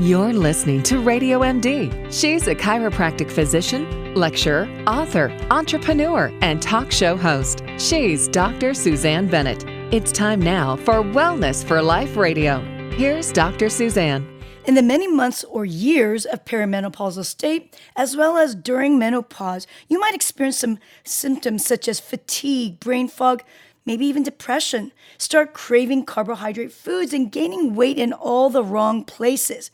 You're 0.00 0.32
listening 0.32 0.84
to 0.84 1.00
Radio 1.00 1.40
MD. 1.40 1.90
She's 2.12 2.46
a 2.46 2.54
chiropractic 2.54 3.32
physician, 3.32 4.14
lecturer, 4.14 4.68
author, 4.86 5.36
entrepreneur, 5.50 6.32
and 6.40 6.62
talk 6.62 6.92
show 6.92 7.16
host. 7.16 7.64
She's 7.78 8.28
Dr. 8.28 8.74
Suzanne 8.74 9.26
Bennett. 9.26 9.64
It's 9.92 10.12
time 10.12 10.40
now 10.40 10.76
for 10.76 11.02
Wellness 11.02 11.64
for 11.64 11.82
Life 11.82 12.16
Radio. 12.16 12.60
Here's 12.92 13.32
Dr. 13.32 13.68
Suzanne. 13.68 14.24
In 14.66 14.76
the 14.76 14.82
many 14.82 15.08
months 15.08 15.42
or 15.42 15.64
years 15.64 16.26
of 16.26 16.44
perimenopausal 16.44 17.24
state, 17.24 17.76
as 17.96 18.16
well 18.16 18.36
as 18.36 18.54
during 18.54 19.00
menopause, 19.00 19.66
you 19.88 19.98
might 19.98 20.14
experience 20.14 20.58
some 20.58 20.78
symptoms 21.02 21.66
such 21.66 21.88
as 21.88 21.98
fatigue, 21.98 22.78
brain 22.78 23.08
fog, 23.08 23.42
maybe 23.84 24.06
even 24.06 24.22
depression. 24.22 24.92
Start 25.16 25.54
craving 25.54 26.04
carbohydrate 26.04 26.70
foods 26.70 27.12
and 27.12 27.32
gaining 27.32 27.74
weight 27.74 27.98
in 27.98 28.12
all 28.12 28.48
the 28.48 28.62
wrong 28.62 29.02
places. 29.02 29.72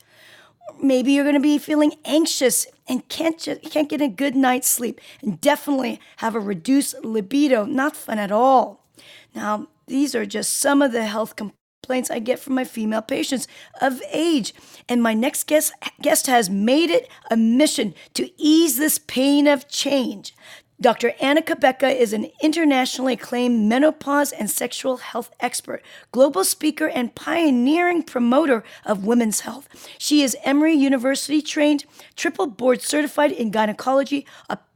Maybe 0.81 1.11
you're 1.11 1.23
going 1.23 1.35
to 1.35 1.39
be 1.39 1.57
feeling 1.57 1.93
anxious 2.05 2.67
and 2.87 3.07
can't 3.09 3.39
just, 3.39 3.63
can't 3.63 3.89
get 3.89 4.01
a 4.01 4.07
good 4.07 4.35
night's 4.35 4.67
sleep 4.67 5.01
and 5.21 5.39
definitely 5.41 5.99
have 6.17 6.35
a 6.35 6.39
reduced 6.39 7.03
libido. 7.03 7.65
Not 7.65 7.95
fun 7.95 8.19
at 8.19 8.31
all. 8.31 8.85
Now, 9.33 9.67
these 9.87 10.15
are 10.15 10.25
just 10.25 10.53
some 10.53 10.81
of 10.81 10.91
the 10.91 11.05
health 11.05 11.35
complaints 11.35 12.09
I 12.09 12.19
get 12.19 12.39
from 12.39 12.55
my 12.55 12.63
female 12.63 13.01
patients 13.01 13.47
of 13.79 14.01
age. 14.11 14.53
And 14.89 15.03
my 15.03 15.13
next 15.13 15.45
guest, 15.45 15.73
guest 16.01 16.27
has 16.27 16.49
made 16.49 16.89
it 16.89 17.07
a 17.29 17.37
mission 17.37 17.93
to 18.15 18.29
ease 18.41 18.77
this 18.77 18.97
pain 18.97 19.47
of 19.47 19.67
change. 19.67 20.33
Dr. 20.79 21.13
Anna 21.21 21.41
Cabeca 21.41 21.95
is 21.95 22.11
an 22.11 22.29
internationally 22.41 23.13
acclaimed 23.13 23.69
menopause 23.69 24.33
and 24.33 24.51
sexual 24.51 24.97
health 24.97 25.31
expert, 25.39 25.81
global 26.11 26.43
speaker, 26.43 26.87
and 26.87 27.15
pioneering 27.15 28.03
promoter 28.03 28.61
of 28.85 29.05
women's 29.05 29.41
health. 29.41 29.69
She 29.97 30.21
is 30.21 30.35
Emory 30.43 30.73
University 30.73 31.41
trained, 31.41 31.85
triple 32.17 32.47
board 32.47 32.81
certified 32.81 33.31
in 33.31 33.51
gynecology, 33.51 34.25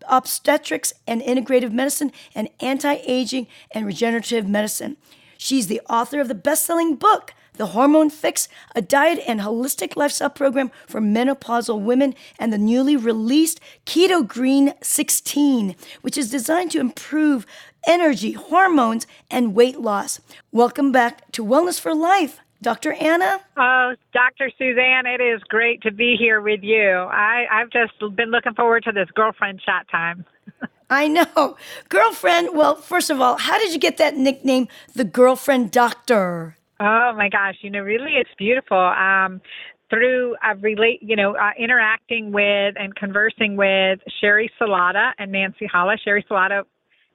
obstetrics 0.07 0.93
and 1.05 1.21
integrative 1.21 1.73
medicine, 1.73 2.13
and 2.33 2.49
anti 2.61 2.99
aging 3.05 3.47
and 3.71 3.85
regenerative 3.85 4.47
medicine. 4.47 4.95
She's 5.37 5.67
the 5.67 5.81
author 5.89 6.21
of 6.21 6.29
the 6.29 6.35
best 6.35 6.65
selling 6.65 6.95
book, 6.95 7.33
the 7.59 7.67
Hormone 7.67 8.09
Fix, 8.09 8.47
a 8.73 8.81
diet 8.81 9.21
and 9.27 9.41
holistic 9.41 9.97
lifestyle 9.97 10.29
program 10.29 10.71
for 10.87 11.01
menopausal 11.01 11.81
women, 11.81 12.15
and 12.39 12.53
the 12.53 12.57
newly 12.57 12.95
released 12.95 13.59
Keto 13.85 14.25
Green 14.25 14.73
16, 14.81 15.75
which 16.01 16.17
is 16.17 16.31
designed 16.31 16.71
to 16.71 16.79
improve 16.79 17.45
energy, 17.85 18.31
hormones, 18.31 19.05
and 19.29 19.53
weight 19.53 19.77
loss. 19.77 20.21
Welcome 20.53 20.93
back 20.93 21.29
to 21.33 21.43
Wellness 21.43 21.81
for 21.81 21.93
Life. 21.93 22.39
Dr. 22.61 22.93
Anna? 22.93 23.41
Oh, 23.57 23.93
Dr. 24.13 24.49
Suzanne, 24.57 25.05
it 25.05 25.19
is 25.19 25.41
great 25.43 25.81
to 25.81 25.91
be 25.91 26.15
here 26.17 26.39
with 26.39 26.63
you. 26.63 26.89
I, 26.89 27.45
I've 27.51 27.71
just 27.71 27.91
been 28.15 28.31
looking 28.31 28.53
forward 28.53 28.85
to 28.85 28.93
this 28.93 29.09
girlfriend 29.13 29.59
chat 29.59 29.85
time. 29.91 30.23
I 30.89 31.09
know. 31.09 31.57
Girlfriend, 31.89 32.51
well, 32.53 32.75
first 32.75 33.09
of 33.09 33.19
all, 33.19 33.37
how 33.37 33.59
did 33.59 33.73
you 33.73 33.79
get 33.79 33.97
that 33.97 34.15
nickname, 34.15 34.69
the 34.95 35.03
girlfriend 35.03 35.71
doctor? 35.71 36.55
Oh 36.79 37.13
my 37.15 37.29
gosh, 37.29 37.55
you 37.61 37.69
know, 37.69 37.81
really 37.81 38.13
it's 38.13 38.29
beautiful. 38.37 38.77
Um, 38.77 39.41
through 39.89 40.35
uh, 40.45 40.55
relate, 40.61 40.99
you 41.01 41.15
know, 41.15 41.35
uh, 41.35 41.51
interacting 41.57 42.31
with 42.31 42.75
and 42.77 42.95
conversing 42.95 43.55
with 43.55 43.99
Sheri 44.23 44.47
Salata 44.61 45.11
and 45.17 45.31
Nancy 45.31 45.67
Hala. 45.71 45.97
Sheri 46.05 46.23
Salata, 46.29 46.63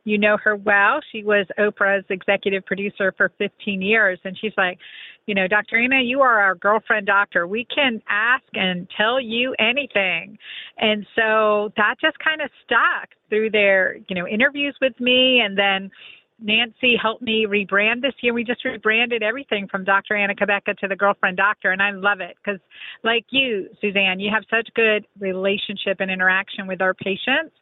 you 0.05 0.19
know 0.19 0.37
her 0.43 0.57
well. 0.57 1.01
She 1.13 1.23
was 1.23 1.47
Oprah's 1.59 2.05
executive 2.11 2.67
producer 2.67 3.15
for 3.17 3.31
15 3.39 3.81
years, 3.81 4.19
and 4.25 4.37
she's 4.39 4.53
like, 4.57 4.79
you 5.27 5.35
know, 5.35 5.49
Dr. 5.49 5.79
Ina, 5.79 6.03
you 6.03 6.21
are 6.21 6.41
our 6.41 6.55
girlfriend 6.55 7.07
doctor. 7.07 7.47
We 7.47 7.67
can 7.75 8.03
ask 8.09 8.45
and 8.53 8.87
tell 8.95 9.19
you 9.19 9.55
anything. 9.59 10.37
And 10.77 11.07
so 11.17 11.73
that 11.79 11.95
just 12.01 12.19
kind 12.19 12.43
of 12.43 12.51
stuck 12.65 13.11
through 13.31 13.51
their, 13.51 13.97
you 14.09 14.15
know, 14.15 14.29
interviews 14.29 14.77
with 14.83 14.99
me 15.01 15.41
and 15.41 15.57
then 15.57 15.91
Nancy 16.45 16.95
helped 17.01 17.23
me 17.23 17.47
rebrand 17.49 18.03
this 18.03 18.13
year. 18.21 18.35
We 18.35 18.45
just 18.45 18.65
rebranded 18.67 19.23
everything 19.23 19.67
from 19.67 19.83
Dr. 19.83 20.15
Anna 20.15 20.35
Cabeca 20.35 20.77
to 20.79 20.87
the 20.87 20.95
Girlfriend 20.95 21.39
Doctor, 21.39 21.73
and 21.73 21.83
I 21.83 21.91
love 21.91 22.21
it 22.21 22.37
because, 22.37 22.61
like 23.03 23.25
you, 23.31 23.69
Suzanne, 23.81 24.21
you 24.21 24.31
have 24.33 24.45
such 24.51 24.69
good 24.75 25.07
relationship 25.19 26.01
and 26.01 26.11
interaction 26.11 26.67
with 26.67 26.83
our 26.83 26.93
patients. 26.93 27.57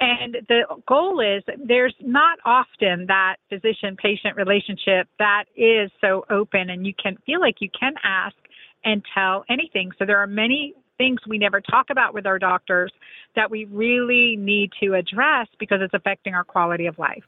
And 0.00 0.36
the 0.48 0.62
goal 0.86 1.20
is 1.20 1.42
there's 1.66 1.94
not 2.00 2.38
often 2.44 3.06
that 3.08 3.36
physician 3.48 3.96
patient 3.96 4.36
relationship 4.36 5.08
that 5.18 5.44
is 5.56 5.90
so 6.00 6.24
open 6.30 6.70
and 6.70 6.86
you 6.86 6.94
can 7.02 7.16
feel 7.26 7.40
like 7.40 7.56
you 7.60 7.68
can 7.78 7.94
ask 8.02 8.36
and 8.84 9.02
tell 9.14 9.44
anything. 9.50 9.92
So 9.98 10.06
there 10.06 10.18
are 10.18 10.26
many 10.26 10.74
things 10.96 11.20
we 11.26 11.36
never 11.36 11.60
talk 11.60 11.86
about 11.90 12.14
with 12.14 12.26
our 12.26 12.38
doctors 12.38 12.92
that 13.36 13.50
we 13.50 13.66
really 13.66 14.36
need 14.38 14.70
to 14.82 14.94
address 14.94 15.48
because 15.58 15.80
it's 15.82 15.94
affecting 15.94 16.34
our 16.34 16.44
quality 16.44 16.86
of 16.86 16.98
life. 16.98 17.24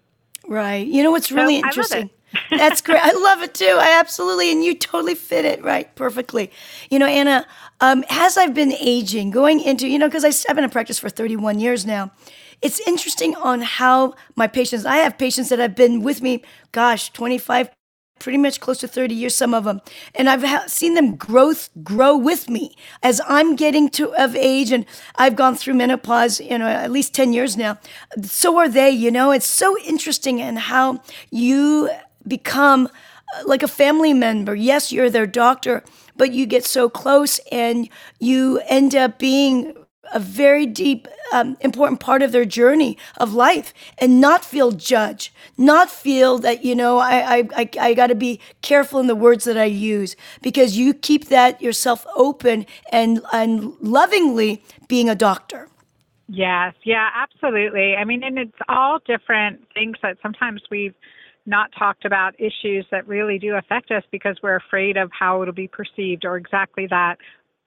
Right. 0.47 0.87
You 0.87 1.03
know 1.03 1.11
what's 1.11 1.31
really 1.31 1.61
so 1.61 1.67
interesting? 1.67 2.11
That's 2.51 2.81
great. 2.81 3.01
I 3.03 3.13
love 3.25 3.43
it 3.43 3.55
too. 3.55 3.77
I 3.79 3.99
absolutely, 3.99 4.51
and 4.51 4.65
you 4.65 4.75
totally 4.75 5.15
fit 5.15 5.45
it 5.45 5.63
right 5.63 5.95
perfectly. 5.95 6.51
You 6.91 6.99
know, 6.99 7.07
Anna, 7.07 7.47
um, 7.81 8.05
as 8.09 8.37
I've 8.37 8.55
been 8.55 8.73
aging, 8.73 9.31
going 9.31 9.61
into, 9.61 9.87
you 9.89 9.99
know, 9.99 10.09
because 10.09 10.25
I've 10.25 10.57
been 10.57 10.65
in 10.65 10.71
practice 10.71 10.99
for 10.99 11.09
31 11.09 11.59
years 11.59 11.85
now, 11.85 12.11
it's 12.61 12.81
interesting 12.87 13.35
on 13.37 13.61
how 13.61 14.15
my 14.37 14.47
patients, 14.47 14.85
I 14.85 14.97
have 14.99 15.19
patients 15.19 15.49
that 15.49 15.59
have 15.59 15.75
been 15.75 16.03
with 16.03 16.23
me, 16.23 16.43
gosh, 16.71 17.11
25, 17.13 17.71
pretty 18.23 18.39
much 18.39 18.61
close 18.61 18.79
to 18.79 18.89
30 18.89 19.15
years, 19.15 19.35
some 19.35 19.53
of 19.53 19.65
them. 19.65 19.81
And 20.15 20.31
I've 20.31 20.45
ha- 20.45 20.65
seen 20.69 20.95
them 20.95 21.17
growth 21.17 21.69
grow 21.83 22.17
with 22.17 22.49
me 22.49 22.77
as 23.03 23.21
I'm 23.27 23.57
getting 23.57 23.91
to 23.91 24.15
of 24.15 24.37
age 24.37 24.71
and 24.71 24.87
I've 25.17 25.35
gone 25.37 25.57
through 25.57 25.75
menopause, 25.75 26.41
you 26.41 26.57
know, 26.57 26.69
at 26.69 26.93
least 26.93 27.15
10 27.15 27.33
years 27.33 27.57
now. 27.57 27.79
So 28.23 28.59
are 28.59 28.69
they, 28.69 28.91
you 28.91 29.11
know, 29.11 29.33
it's 29.33 29.47
so 29.47 29.77
interesting 29.81 30.41
and 30.41 30.59
how 30.59 31.03
you 31.31 31.91
become 32.27 32.87
uh, 32.87 33.43
like 33.45 33.65
a 33.65 33.69
family 33.69 34.15
member. 34.15 34.55
Yes, 34.55 34.93
you're 34.93 35.11
their 35.11 35.27
doctor, 35.27 35.83
but 36.17 36.33
you 36.33 36.47
get 36.47 36.65
so 36.65 36.89
close 36.89 37.41
and 37.51 37.89
you 38.21 38.61
end 38.69 38.95
up 38.95 39.19
being 39.19 39.75
a 40.13 40.21
very 40.21 40.67
deep, 40.67 41.09
um, 41.33 41.57
important 41.61 42.01
part 42.01 42.23
of 42.23 42.33
their 42.33 42.45
journey 42.45 42.97
of 43.19 43.35
life 43.35 43.73
and 43.99 44.21
not 44.21 44.45
feel 44.45 44.73
judged, 44.73 45.33
not 45.57 45.91
feel 45.91 46.39
that, 46.39 46.65
you 46.65 46.75
know, 46.75 46.99
I, 46.99 47.39
I, 47.39 47.49
I, 47.57 47.71
I 47.81 47.95
got 47.95 48.09
to 48.09 48.15
be 48.15 48.41
careful 48.61 49.01
in 49.01 49.07
the 49.07 49.17
words 49.17 49.45
that 49.45 49.57
I 49.57 49.65
use 49.65 50.17
because 50.43 50.77
you 50.77 50.95
keep 50.95 51.27
that 51.29 51.61
yourself 51.61 52.07
open 52.17 52.67
and, 52.91 53.21
and 53.33 53.75
lovingly 53.81 54.63
being 54.89 55.09
a 55.09 55.15
doctor. 55.15 55.69
Yes, 56.29 56.75
yeah, 56.85 57.11
absolutely. 57.15 57.95
I 57.97 58.05
mean, 58.05 58.23
and 58.23 58.39
it's 58.39 58.59
all 58.69 58.99
different 59.07 59.67
things 59.75 59.97
that 60.03 60.17
sometimes 60.23 60.63
we've 60.71 60.95
not 61.45 61.71
talked 61.77 62.05
about 62.05 62.35
issues 62.39 62.87
that 62.91 63.07
really 63.07 63.39
do 63.39 63.55
affect 63.57 63.91
us 63.91 64.05
because 64.11 64.39
we're 64.43 64.57
afraid 64.57 64.97
of 64.97 65.11
how 65.13 65.43
it'll 65.43 65.53
be 65.53 65.69
perceived 65.69 66.25
or 66.25 66.37
exactly 66.37 66.87
that 66.87 67.19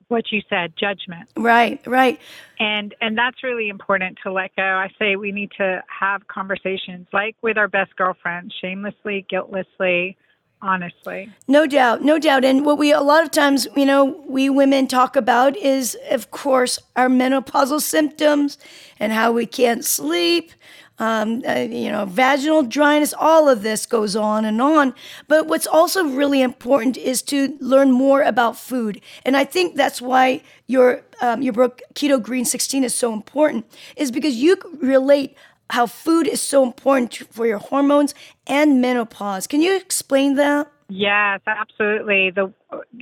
what 0.08 0.32
you 0.32 0.42
said 0.50 0.74
judgment. 0.78 1.30
Right 1.36 1.80
right. 1.86 2.20
And 2.60 2.94
and 3.02 3.18
that's 3.18 3.44
really 3.44 3.70
important 3.70 4.20
to 4.24 4.32
let 4.32 4.56
go. 4.56 4.64
I 4.64 4.90
say 5.00 5.16
we 5.16 5.32
need 5.32 5.52
to 5.58 5.84
have 5.88 6.28
conversations 6.28 7.08
like 7.12 7.36
with 7.42 7.58
our 7.58 7.68
best 7.68 7.96
girlfriend 7.96 8.54
shamelessly 8.62 9.26
guiltlessly 9.30 10.18
honestly 10.62 11.30
no 11.48 11.68
doubt 11.68 12.02
no 12.02 12.18
doubt 12.18 12.44
and 12.44 12.66
what 12.66 12.78
we 12.78 12.92
a 12.92 13.02
lot 13.02 13.24
of 13.24 13.32
times 13.32 13.68
you 13.76 13.86
know 13.86 14.22
we 14.28 14.50
women 14.50 14.88
talk 14.88 15.16
about 15.16 15.56
is 15.58 15.98
of 16.10 16.32
course 16.32 16.80
our 16.96 17.10
menopausal 17.10 17.82
symptoms 17.82 18.58
and 19.00 19.12
how 19.12 19.32
we 19.32 19.46
can't 19.46 19.84
sleep 19.84 20.52
um, 20.98 21.44
uh, 21.48 21.54
you 21.54 21.92
know, 21.92 22.06
vaginal 22.06 22.64
dryness, 22.64 23.14
all 23.18 23.50
of 23.50 23.64
this 23.64 23.86
goes 23.86 24.16
on 24.16 24.46
and 24.46 24.62
on. 24.62 24.94
But 25.28 25.48
what's 25.48 25.68
also 25.68 26.06
really 26.06 26.42
important 26.42 26.98
is 26.98 27.22
to 27.24 27.58
learn 27.60 27.92
more 27.92 28.22
about 28.22 28.58
food. 28.58 29.02
And 29.26 29.36
I 29.36 29.44
think 29.44 29.76
that's 29.76 30.02
why 30.02 30.42
your, 30.68 31.02
um, 31.22 31.42
your 31.42 31.54
book, 31.54 31.82
Keto 31.94 32.22
Green 32.22 32.46
16, 32.46 32.84
is 32.84 32.96
so 32.96 33.12
important, 33.12 33.66
is 33.98 34.12
because 34.12 34.36
you 34.36 34.58
relate 34.80 35.36
how 35.72 35.88
food 35.88 36.28
is 36.28 36.42
so 36.42 36.64
important 36.64 37.16
for 37.32 37.46
your 37.46 37.58
hormones 37.58 38.14
and 38.48 38.82
menopause. 38.82 39.48
Can 39.48 39.62
you 39.62 39.76
explain 39.76 40.36
that? 40.36 40.72
Yes, 40.88 41.42
absolutely. 41.48 42.30
The 42.30 42.54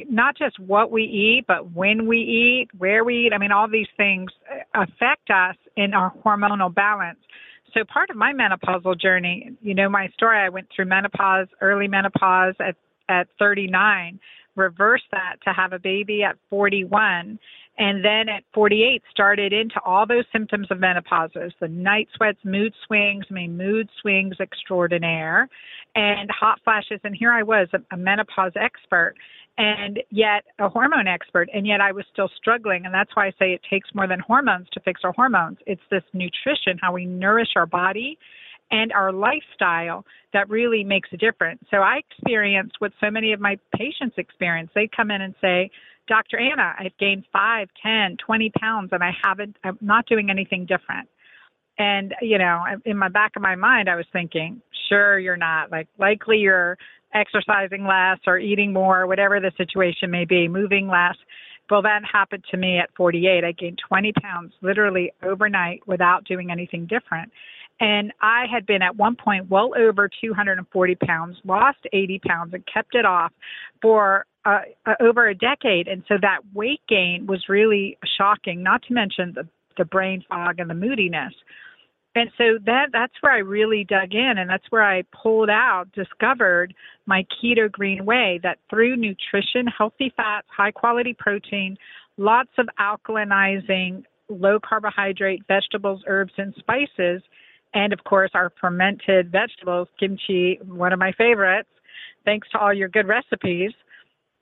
not 0.09 0.37
just 0.37 0.57
what 0.59 0.89
we 0.89 1.03
eat, 1.03 1.45
but 1.47 1.71
when 1.71 2.07
we 2.07 2.17
eat, 2.17 2.69
where 2.77 3.03
we 3.03 3.27
eat. 3.27 3.33
I 3.33 3.37
mean, 3.37 3.51
all 3.51 3.67
these 3.67 3.87
things 3.97 4.31
uh, 4.49 4.83
affect 4.83 5.29
us 5.29 5.57
in 5.75 5.93
our 5.93 6.13
hormonal 6.23 6.73
balance 6.73 7.19
so 7.73 7.83
part 7.83 8.09
of 8.09 8.15
my 8.15 8.33
menopausal 8.33 8.99
journey, 8.99 9.51
you 9.61 9.73
know, 9.73 9.89
my 9.89 10.09
story, 10.09 10.37
I 10.37 10.49
went 10.49 10.67
through 10.75 10.85
menopause, 10.85 11.47
early 11.61 11.87
menopause 11.87 12.55
at, 12.59 12.75
at 13.09 13.27
39, 13.39 14.19
reversed 14.55 15.05
that 15.11 15.37
to 15.45 15.53
have 15.53 15.73
a 15.73 15.79
baby 15.79 16.23
at 16.23 16.35
41, 16.49 17.39
and 17.77 18.05
then 18.05 18.29
at 18.29 18.43
48 18.53 19.01
started 19.09 19.51
into 19.51 19.79
all 19.83 20.05
those 20.05 20.25
symptoms 20.31 20.67
of 20.69 20.79
menopause 20.79 21.31
the 21.59 21.67
night 21.67 22.07
sweats 22.15 22.39
mood 22.43 22.73
swings 22.85 23.25
i 23.29 23.33
mean 23.33 23.57
mood 23.57 23.89
swings 24.01 24.35
extraordinaire 24.39 25.47
and 25.95 26.29
hot 26.31 26.59
flashes 26.63 26.99
and 27.03 27.15
here 27.15 27.31
i 27.31 27.43
was 27.43 27.67
a, 27.73 27.79
a 27.93 27.97
menopause 27.97 28.53
expert 28.55 29.15
and 29.57 29.99
yet 30.09 30.45
a 30.59 30.67
hormone 30.67 31.07
expert, 31.07 31.49
and 31.53 31.67
yet 31.67 31.79
I 31.79 31.91
was 31.91 32.05
still 32.11 32.29
struggling. 32.35 32.85
And 32.85 32.93
that's 32.93 33.15
why 33.15 33.27
I 33.27 33.31
say 33.37 33.53
it 33.53 33.61
takes 33.69 33.89
more 33.93 34.07
than 34.07 34.19
hormones 34.19 34.67
to 34.73 34.79
fix 34.79 35.01
our 35.03 35.13
hormones. 35.13 35.57
It's 35.67 35.81
this 35.91 36.03
nutrition, 36.13 36.79
how 36.81 36.93
we 36.93 37.05
nourish 37.05 37.49
our 37.55 37.67
body 37.67 38.17
and 38.71 38.91
our 38.91 39.11
lifestyle 39.11 40.05
that 40.31 40.49
really 40.49 40.83
makes 40.83 41.09
a 41.13 41.17
difference. 41.17 41.61
So 41.69 41.77
I 41.77 41.99
experienced 42.09 42.75
what 42.79 42.91
so 42.99 43.11
many 43.11 43.33
of 43.33 43.39
my 43.39 43.59
patients 43.75 44.15
experience. 44.17 44.71
They 44.73 44.89
come 44.95 45.11
in 45.11 45.21
and 45.21 45.35
say, 45.39 45.69
Dr. 46.07 46.39
Anna, 46.39 46.73
I've 46.77 46.97
gained 46.99 47.25
5, 47.31 47.67
10, 47.81 48.17
20 48.25 48.51
pounds 48.59 48.89
and 48.91 49.03
I 49.03 49.11
haven't, 49.23 49.57
I'm 49.63 49.77
not 49.81 50.05
doing 50.05 50.29
anything 50.29 50.65
different. 50.65 51.07
And, 51.77 52.13
you 52.21 52.37
know, 52.37 52.63
in 52.85 52.97
my 52.97 53.09
back 53.09 53.31
of 53.35 53.41
my 53.41 53.55
mind, 53.55 53.89
I 53.89 53.95
was 53.95 54.05
thinking, 54.13 54.61
sure, 54.89 55.17
you're 55.17 55.37
not. 55.37 55.71
Like, 55.71 55.87
likely 55.97 56.37
you're 56.37 56.77
exercising 57.13 57.85
less 57.85 58.19
or 58.27 58.37
eating 58.37 58.73
more, 58.73 59.07
whatever 59.07 59.39
the 59.39 59.51
situation 59.57 60.11
may 60.11 60.25
be, 60.25 60.47
moving 60.47 60.87
less. 60.87 61.15
Well, 61.69 61.81
that 61.81 62.01
happened 62.11 62.43
to 62.51 62.57
me 62.57 62.77
at 62.77 62.89
48. 62.95 63.43
I 63.43 63.51
gained 63.53 63.79
20 63.87 64.11
pounds 64.21 64.53
literally 64.61 65.11
overnight 65.23 65.81
without 65.87 66.25
doing 66.25 66.51
anything 66.51 66.85
different. 66.85 67.31
And 67.79 68.13
I 68.21 68.45
had 68.51 68.65
been 68.65 68.81
at 68.81 68.95
one 68.95 69.15
point 69.15 69.49
well 69.49 69.73
over 69.75 70.07
240 70.07 70.95
pounds, 70.95 71.37
lost 71.43 71.79
80 71.91 72.19
pounds, 72.19 72.53
and 72.53 72.63
kept 72.71 72.93
it 72.93 73.05
off 73.05 73.31
for 73.81 74.25
uh, 74.45 74.59
uh, 74.85 74.93
over 74.99 75.27
a 75.27 75.35
decade. 75.35 75.87
And 75.87 76.03
so 76.07 76.15
that 76.21 76.39
weight 76.53 76.81
gain 76.87 77.25
was 77.27 77.45
really 77.49 77.97
shocking, 78.17 78.63
not 78.63 78.83
to 78.83 78.93
mention 78.93 79.33
the, 79.35 79.47
the 79.77 79.85
brain 79.85 80.23
fog 80.29 80.59
and 80.59 80.69
the 80.69 80.75
moodiness 80.75 81.33
and 82.15 82.29
so 82.37 82.59
that 82.65 82.87
that's 82.91 83.13
where 83.21 83.31
I 83.31 83.39
really 83.39 83.83
dug 83.83 84.13
in 84.13 84.37
and 84.37 84.49
that's 84.49 84.65
where 84.69 84.83
I 84.83 85.03
pulled 85.11 85.49
out 85.49 85.85
discovered 85.93 86.73
my 87.05 87.25
keto 87.31 87.71
green 87.71 88.05
way 88.05 88.39
that 88.43 88.59
through 88.69 88.95
nutrition 88.95 89.67
healthy 89.67 90.13
fats 90.15 90.47
high 90.55 90.71
quality 90.71 91.15
protein 91.17 91.77
lots 92.17 92.51
of 92.57 92.67
alkalinizing 92.79 94.03
low 94.29 94.59
carbohydrate 94.59 95.43
vegetables 95.47 96.01
herbs 96.07 96.33
and 96.37 96.53
spices 96.59 97.21
and 97.73 97.93
of 97.93 98.03
course 98.03 98.31
our 98.33 98.51
fermented 98.61 99.31
vegetables 99.31 99.87
kimchi 99.99 100.59
one 100.65 100.93
of 100.93 100.99
my 100.99 101.11
favorites 101.17 101.69
thanks 102.25 102.47
to 102.51 102.59
all 102.59 102.73
your 102.73 102.89
good 102.89 103.07
recipes 103.07 103.71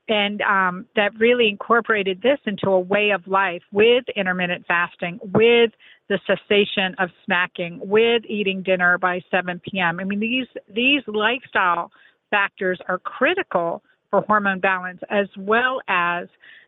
and 0.07 0.42
um, 0.42 0.86
that 0.95 1.12
really 1.19 1.48
incorporated 1.48 2.21
this 2.21 2.39
into 2.45 2.69
a 2.69 2.80
way 2.80 3.12
of 3.12 3.25
life 3.27 3.62
with 3.71 4.03
intermittent 4.15 4.65
fasting, 4.68 5.19
with 5.21 5.71
the 6.09 6.19
cessation 6.27 6.95
of 7.00 7.09
snacking, 7.27 7.80
with 7.80 8.24
eating 8.27 8.63
dinner 8.63 8.98
by 8.98 9.21
7 9.31 9.62
p.m. 9.69 10.00
I 10.00 10.03
mean, 10.03 10.19
these 10.19 10.48
these 10.74 11.01
lifestyle 11.07 11.92
factors 12.30 12.80
are 12.88 13.00
critical 13.00 13.83
for 14.09 14.21
hormone 14.21 14.59
balance 14.59 15.00
as 15.09 15.27
well 15.38 15.81
as 15.88 16.27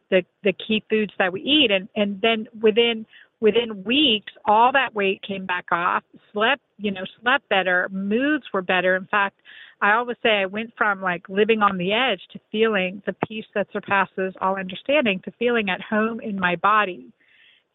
the 0.10 0.24
the 0.44 0.54
key 0.54 0.84
foods 0.90 1.12
that 1.20 1.34
we 1.34 1.42
eat, 1.42 1.72
and 1.72 1.90
and 1.96 2.22
then 2.22 2.48
within 2.62 3.06
within 3.44 3.84
weeks, 3.84 4.32
all 4.46 4.72
that 4.72 4.96
weight 4.96 5.22
came 5.22 5.46
back 5.46 5.66
off, 5.70 6.02
slept, 6.32 6.62
you 6.78 6.92
know, 6.92 7.04
slept 7.22 7.48
better, 7.50 7.90
moods 7.92 8.46
were 8.54 8.62
better. 8.62 8.96
In 8.96 9.06
fact, 9.08 9.36
I 9.82 9.96
always 9.96 10.16
say 10.24 10.30
I 10.30 10.46
went 10.46 10.72
from 10.78 11.02
like 11.02 11.28
living 11.28 11.62
on 11.62 11.78
the 11.78 11.92
edge 11.92 12.22
to 12.32 12.40
feeling 12.54 13.04
the 13.06 13.14
peace 13.28 13.44
that 13.54 13.68
surpasses 13.74 14.34
all 14.40 14.56
understanding 14.56 15.20
to 15.26 15.32
feeling 15.38 15.70
at 15.70 15.82
home 15.82 16.22
in 16.22 16.40
my 16.40 16.56
body. 16.56 17.12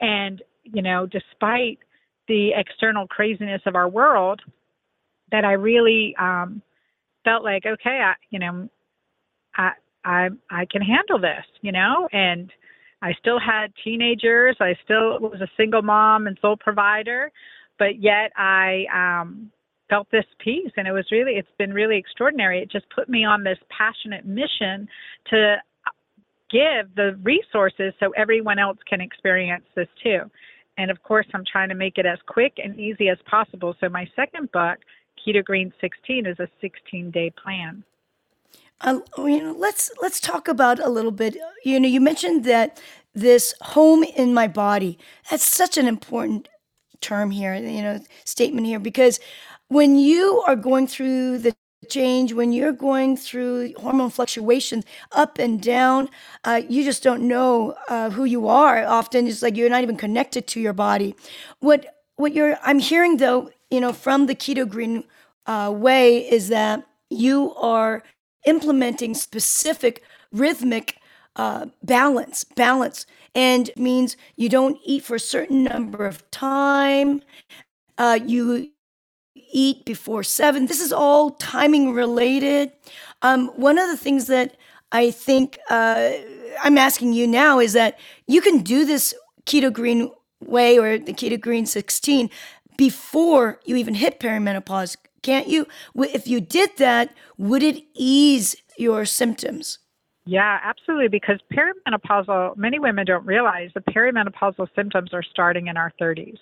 And, 0.00 0.40
you 0.64 0.80
know, 0.80 1.06
despite 1.06 1.80
the 2.28 2.52
external 2.56 3.06
craziness 3.06 3.60
of 3.66 3.76
our 3.76 3.90
world, 3.90 4.40
that 5.32 5.44
I 5.44 5.52
really 5.52 6.16
um, 6.18 6.62
felt 7.24 7.44
like, 7.44 7.64
okay, 7.66 8.00
I, 8.02 8.14
you 8.30 8.38
know, 8.38 8.70
I, 9.54 9.72
I, 10.02 10.28
I 10.50 10.64
can 10.64 10.80
handle 10.80 11.18
this, 11.20 11.44
you 11.60 11.72
know, 11.72 12.08
and 12.10 12.50
I 13.02 13.12
still 13.14 13.38
had 13.38 13.72
teenagers. 13.84 14.56
I 14.60 14.74
still 14.84 15.18
was 15.20 15.40
a 15.40 15.48
single 15.56 15.82
mom 15.82 16.26
and 16.26 16.36
sole 16.40 16.56
provider, 16.56 17.30
but 17.78 18.00
yet 18.00 18.32
I, 18.36 18.86
um, 18.92 19.52
felt 19.88 20.10
this 20.10 20.24
peace 20.38 20.70
and 20.76 20.86
it 20.86 20.92
was 20.92 21.06
really 21.10 21.32
it's 21.32 21.48
been 21.58 21.72
really 21.72 21.96
extraordinary. 21.96 22.60
It 22.60 22.70
just 22.70 22.86
put 22.94 23.08
me 23.08 23.24
on 23.24 23.42
this 23.42 23.58
passionate 23.70 24.26
mission 24.26 24.88
to 25.30 25.56
give 26.50 26.94
the 26.96 27.18
resources 27.22 27.92
so 28.00 28.10
everyone 28.16 28.58
else 28.58 28.78
can 28.88 29.00
experience 29.00 29.64
this 29.74 29.88
too. 30.02 30.20
And 30.76 30.90
of 30.90 31.02
course 31.02 31.26
i'm 31.34 31.44
trying 31.50 31.68
to 31.70 31.74
make 31.74 31.98
it 31.98 32.06
as 32.06 32.18
quick 32.26 32.54
and 32.62 32.78
easy 32.78 33.08
as 33.08 33.18
possible. 33.28 33.74
So 33.80 33.88
my 33.88 34.06
second 34.14 34.50
book 34.52 34.78
keto 35.26 35.44
green 35.44 35.72
16 35.80 36.26
is 36.26 36.38
a 36.38 36.48
16 36.60 37.10
day 37.10 37.32
plan 37.42 37.82
uh, 38.80 39.00
you 39.18 39.42
know, 39.42 39.52
let's 39.58 39.90
let's 40.00 40.20
talk 40.20 40.48
about 40.48 40.78
a 40.80 40.88
little 40.88 41.10
bit. 41.10 41.36
You 41.64 41.80
know, 41.80 41.88
you 41.88 42.00
mentioned 42.00 42.44
that 42.44 42.80
this 43.14 43.54
home 43.62 44.04
in 44.04 44.34
my 44.34 44.46
body. 44.48 44.98
That's 45.30 45.44
such 45.44 45.76
an 45.78 45.86
important 45.88 46.48
term 47.00 47.30
here. 47.30 47.54
You 47.54 47.82
know, 47.82 48.00
statement 48.24 48.66
here 48.66 48.78
because 48.78 49.18
when 49.68 49.96
you 49.98 50.42
are 50.46 50.56
going 50.56 50.86
through 50.86 51.38
the 51.38 51.54
change, 51.88 52.32
when 52.32 52.52
you're 52.52 52.72
going 52.72 53.16
through 53.16 53.72
hormone 53.78 54.10
fluctuations 54.10 54.84
up 55.12 55.38
and 55.38 55.60
down, 55.62 56.08
uh, 56.44 56.62
you 56.68 56.84
just 56.84 57.02
don't 57.02 57.22
know 57.26 57.74
uh, 57.88 58.10
who 58.10 58.24
you 58.24 58.48
are. 58.48 58.84
Often 58.86 59.26
it's 59.28 59.42
like 59.42 59.56
you're 59.56 59.70
not 59.70 59.82
even 59.82 59.96
connected 59.96 60.46
to 60.48 60.60
your 60.60 60.72
body. 60.72 61.14
What 61.60 61.86
what 62.16 62.34
you're 62.34 62.58
I'm 62.62 62.78
hearing 62.78 63.16
though, 63.16 63.50
you 63.70 63.80
know, 63.80 63.92
from 63.92 64.26
the 64.26 64.34
keto 64.34 64.68
green 64.68 65.04
uh, 65.46 65.72
way 65.74 66.28
is 66.30 66.48
that 66.48 66.86
you 67.10 67.54
are 67.54 68.02
implementing 68.48 69.14
specific 69.14 70.02
rhythmic 70.32 70.96
uh, 71.36 71.66
balance, 71.82 72.44
balance, 72.44 73.06
and 73.34 73.70
means 73.76 74.16
you 74.36 74.48
don't 74.48 74.78
eat 74.84 75.04
for 75.04 75.16
a 75.16 75.20
certain 75.20 75.62
number 75.62 76.06
of 76.06 76.28
time. 76.30 77.22
Uh, 77.96 78.18
you 78.24 78.70
eat 79.52 79.84
before 79.84 80.22
seven. 80.22 80.66
This 80.66 80.80
is 80.80 80.92
all 80.92 81.30
timing 81.30 81.92
related. 81.92 82.72
Um, 83.22 83.48
one 83.48 83.78
of 83.78 83.88
the 83.88 83.96
things 83.96 84.26
that 84.26 84.56
I 84.90 85.10
think 85.10 85.58
uh, 85.70 86.10
I'm 86.62 86.78
asking 86.78 87.12
you 87.12 87.26
now 87.26 87.60
is 87.60 87.74
that 87.74 87.98
you 88.26 88.40
can 88.40 88.62
do 88.62 88.84
this 88.84 89.14
keto 89.46 89.72
green 89.72 90.10
way 90.44 90.78
or 90.78 90.98
the 90.98 91.12
keto 91.12 91.40
green 91.40 91.66
16 91.66 92.30
before 92.76 93.60
you 93.64 93.76
even 93.76 93.94
hit 93.94 94.20
perimenopause, 94.20 94.96
can't 95.22 95.48
you? 95.48 95.66
If 95.94 96.26
you 96.26 96.40
did 96.40 96.70
that, 96.78 97.14
would 97.36 97.62
it 97.62 97.82
ease 97.94 98.56
your 98.76 99.04
symptoms? 99.04 99.78
Yeah, 100.24 100.58
absolutely. 100.62 101.08
Because 101.08 101.40
perimenopausal, 101.52 102.56
many 102.56 102.78
women 102.78 103.06
don't 103.06 103.24
realize 103.24 103.70
the 103.74 103.80
perimenopausal 103.80 104.68
symptoms 104.76 105.14
are 105.14 105.22
starting 105.22 105.68
in 105.68 105.76
our 105.76 105.92
30s. 106.00 106.36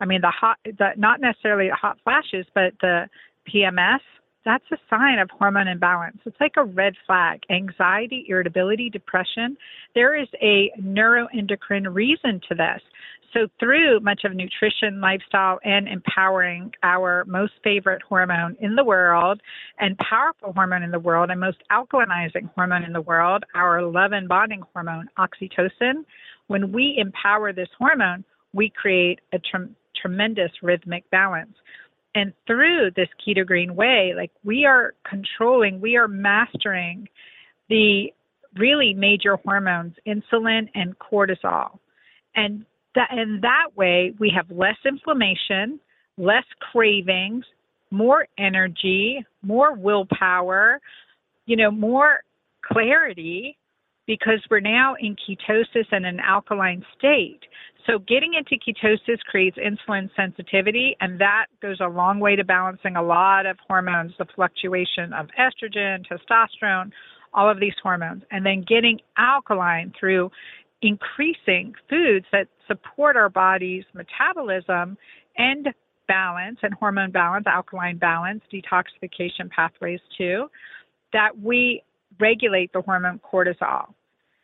I 0.00 0.04
mean, 0.04 0.20
the 0.20 0.30
hot, 0.30 0.58
the, 0.64 0.90
not 0.96 1.20
necessarily 1.20 1.70
hot 1.70 1.98
flashes, 2.04 2.46
but 2.54 2.74
the 2.80 3.08
PMS, 3.48 4.00
that's 4.44 4.64
a 4.72 4.76
sign 4.88 5.18
of 5.18 5.30
hormone 5.30 5.68
imbalance. 5.68 6.18
It's 6.24 6.40
like 6.40 6.54
a 6.56 6.64
red 6.64 6.94
flag. 7.06 7.40
Anxiety, 7.50 8.26
irritability, 8.28 8.88
depression. 8.90 9.56
There 9.94 10.14
is 10.20 10.28
a 10.40 10.70
neuroendocrine 10.80 11.94
reason 11.94 12.40
to 12.48 12.54
this. 12.54 12.80
So, 13.32 13.46
through 13.60 14.00
much 14.00 14.22
of 14.24 14.34
nutrition, 14.34 15.00
lifestyle, 15.00 15.60
and 15.64 15.86
empowering 15.86 16.72
our 16.82 17.24
most 17.26 17.52
favorite 17.62 18.02
hormone 18.02 18.56
in 18.60 18.74
the 18.74 18.82
world 18.82 19.40
and 19.78 19.96
powerful 19.98 20.52
hormone 20.52 20.82
in 20.82 20.90
the 20.90 20.98
world 20.98 21.30
and 21.30 21.38
most 21.38 21.58
alkalinizing 21.70 22.52
hormone 22.56 22.82
in 22.82 22.92
the 22.92 23.00
world, 23.00 23.44
our 23.54 23.82
love 23.82 24.10
and 24.12 24.28
bonding 24.28 24.62
hormone, 24.72 25.08
oxytocin, 25.16 26.04
when 26.48 26.72
we 26.72 26.96
empower 26.98 27.52
this 27.52 27.68
hormone, 27.78 28.24
we 28.52 28.70
create 28.70 29.20
a 29.32 29.38
trem- 29.38 29.76
tremendous 29.94 30.50
rhythmic 30.62 31.08
balance. 31.10 31.54
And 32.16 32.32
through 32.48 32.90
this 32.96 33.08
keto 33.24 33.46
green 33.46 33.76
way, 33.76 34.12
like 34.16 34.32
we 34.42 34.64
are 34.64 34.94
controlling, 35.08 35.80
we 35.80 35.96
are 35.96 36.08
mastering 36.08 37.08
the 37.68 38.12
really 38.56 38.92
major 38.94 39.36
hormones, 39.36 39.94
insulin 40.08 40.68
and 40.74 40.98
cortisol. 40.98 41.78
And 42.34 42.66
that 42.94 43.10
in 43.12 43.40
that 43.42 43.76
way 43.76 44.14
we 44.18 44.32
have 44.34 44.50
less 44.50 44.76
inflammation, 44.84 45.80
less 46.16 46.44
cravings, 46.72 47.44
more 47.90 48.26
energy, 48.38 49.24
more 49.42 49.74
willpower, 49.74 50.80
you 51.46 51.56
know, 51.56 51.70
more 51.70 52.20
clarity 52.64 53.56
because 54.06 54.40
we're 54.50 54.60
now 54.60 54.96
in 55.00 55.14
ketosis 55.16 55.86
and 55.92 56.04
an 56.04 56.20
alkaline 56.20 56.84
state. 56.98 57.40
So 57.86 57.98
getting 57.98 58.34
into 58.34 58.56
ketosis 58.56 59.18
creates 59.30 59.56
insulin 59.56 60.10
sensitivity, 60.14 60.96
and 61.00 61.20
that 61.20 61.46
goes 61.62 61.78
a 61.80 61.88
long 61.88 62.20
way 62.20 62.36
to 62.36 62.44
balancing 62.44 62.96
a 62.96 63.02
lot 63.02 63.46
of 63.46 63.56
hormones, 63.66 64.12
the 64.18 64.26
fluctuation 64.34 65.12
of 65.12 65.28
estrogen, 65.38 66.04
testosterone, 66.06 66.90
all 67.32 67.48
of 67.48 67.60
these 67.60 67.74
hormones. 67.82 68.22
And 68.30 68.44
then 68.44 68.64
getting 68.68 69.00
alkaline 69.16 69.92
through 69.98 70.30
increasing 70.82 71.74
foods 71.88 72.26
that 72.32 72.48
support 72.66 73.16
our 73.16 73.28
body's 73.28 73.84
metabolism 73.94 74.96
and 75.36 75.68
balance 76.08 76.58
and 76.62 76.74
hormone 76.74 77.10
balance, 77.10 77.46
alkaline 77.46 77.98
balance, 77.98 78.40
detoxification 78.52 79.48
pathways 79.50 80.00
too, 80.16 80.48
that 81.12 81.38
we 81.40 81.82
regulate 82.18 82.72
the 82.72 82.80
hormone 82.80 83.20
cortisol. 83.20 83.86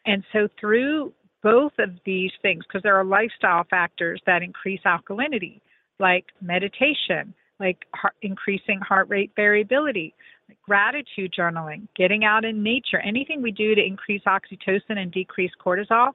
And 0.04 0.22
so 0.32 0.48
through 0.60 1.12
both 1.42 1.72
of 1.78 1.90
these 2.04 2.30
things, 2.42 2.64
because 2.66 2.82
there 2.82 2.96
are 2.96 3.04
lifestyle 3.04 3.64
factors 3.68 4.20
that 4.26 4.42
increase 4.42 4.80
alkalinity, 4.86 5.60
like 5.98 6.26
meditation, 6.40 7.34
like 7.60 7.78
heart, 7.94 8.14
increasing 8.22 8.80
heart 8.80 9.08
rate 9.08 9.32
variability, 9.36 10.14
like 10.48 10.58
gratitude 10.62 11.34
journaling, 11.36 11.88
getting 11.96 12.24
out 12.24 12.44
in 12.44 12.62
nature, 12.62 13.00
anything 13.00 13.42
we 13.42 13.50
do 13.50 13.74
to 13.74 13.84
increase 13.84 14.22
oxytocin 14.26 14.98
and 14.98 15.12
decrease 15.12 15.50
cortisol 15.64 16.12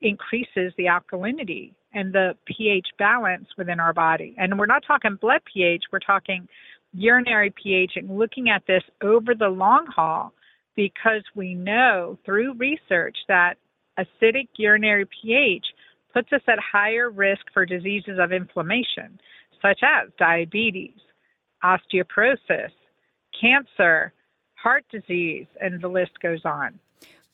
increases 0.00 0.72
the 0.76 0.84
alkalinity 0.84 1.72
and 1.92 2.12
the 2.12 2.34
pH 2.46 2.88
balance 2.98 3.46
within 3.56 3.80
our 3.80 3.92
body. 3.92 4.34
And 4.38 4.58
we're 4.58 4.66
not 4.66 4.82
talking 4.86 5.16
blood 5.20 5.40
pH, 5.52 5.84
we're 5.92 6.00
talking 6.00 6.48
urinary 6.92 7.52
pH 7.62 7.92
and 7.96 8.16
looking 8.16 8.50
at 8.50 8.62
this 8.66 8.82
over 9.02 9.34
the 9.34 9.48
long 9.48 9.86
haul 9.86 10.32
because 10.76 11.22
we 11.34 11.54
know 11.54 12.18
through 12.24 12.54
research 12.54 13.16
that 13.28 13.54
acidic 13.98 14.48
urinary 14.56 15.06
pH 15.06 15.64
puts 16.12 16.32
us 16.32 16.40
at 16.48 16.58
higher 16.58 17.10
risk 17.10 17.42
for 17.52 17.66
diseases 17.66 18.18
of 18.20 18.32
inflammation, 18.32 19.18
such 19.64 19.80
as 19.82 20.10
diabetes, 20.18 20.98
osteoporosis, 21.64 22.70
cancer, 23.40 24.12
heart 24.54 24.84
disease, 24.90 25.46
and 25.60 25.80
the 25.80 25.88
list 25.88 26.12
goes 26.22 26.44
on. 26.44 26.78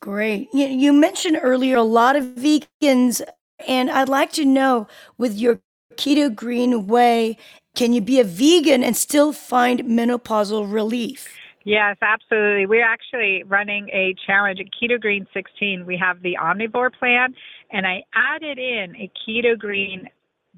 Great. 0.01 0.49
You, 0.55 0.93
mentioned 0.93 1.39
earlier 1.43 1.77
a 1.77 1.83
lot 1.83 2.17
of 2.17 2.25
vegans, 2.25 3.21
and 3.69 3.91
I'd 3.91 4.09
like 4.09 4.33
to 4.33 4.45
know 4.45 4.87
with 5.19 5.37
your 5.37 5.61
keto 5.97 6.35
green 6.35 6.87
way, 6.87 7.37
can 7.75 7.93
you 7.93 8.01
be 8.01 8.19
a 8.19 8.25
vegan 8.25 8.83
and 8.83 8.97
still 8.97 9.33
find 9.33 9.81
menopausal 9.81 10.73
relief? 10.73 11.29
Yes, 11.65 11.99
absolutely. 12.01 12.65
We're 12.65 12.87
actually 12.87 13.43
running 13.43 13.91
a 13.91 14.15
challenge 14.27 14.61
at 14.61 14.67
Keto 14.73 14.99
Green 14.99 15.27
16. 15.35 15.85
We 15.85 15.99
have 15.99 16.23
the 16.23 16.39
omnivore 16.41 16.91
plan, 16.99 17.35
and 17.71 17.87
I 17.87 18.03
added 18.15 18.59
in 18.59 18.97
a 18.97 19.11
Keto 19.29 19.59
Green 19.59 20.09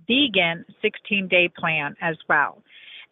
vegan 0.07 0.65
16 0.81 1.29
day 1.29 1.49
plan 1.57 1.95
as 2.01 2.17
well. 2.29 2.63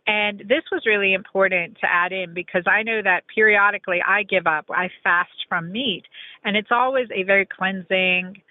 And 0.07 0.41
this 0.41 0.65
was 0.73 0.83
really 0.87 1.13
important 1.13 1.77
to 1.81 1.87
add 1.87 2.13
in 2.13 2.35
because 2.35 2.65
I 2.67 2.83
know 2.83 3.01
that 3.03 3.25
periodically 3.33 4.01
I 4.07 4.23
give 4.23 4.47
up, 4.47 4.67
I 4.71 4.89
fast 5.05 5.31
from 5.49 5.71
meat, 5.71 6.05
and 6.45 6.57
it's 6.57 6.71
always 6.71 7.07
a 7.15 7.23
very 7.23 7.47
cleansing, 7.47 8.43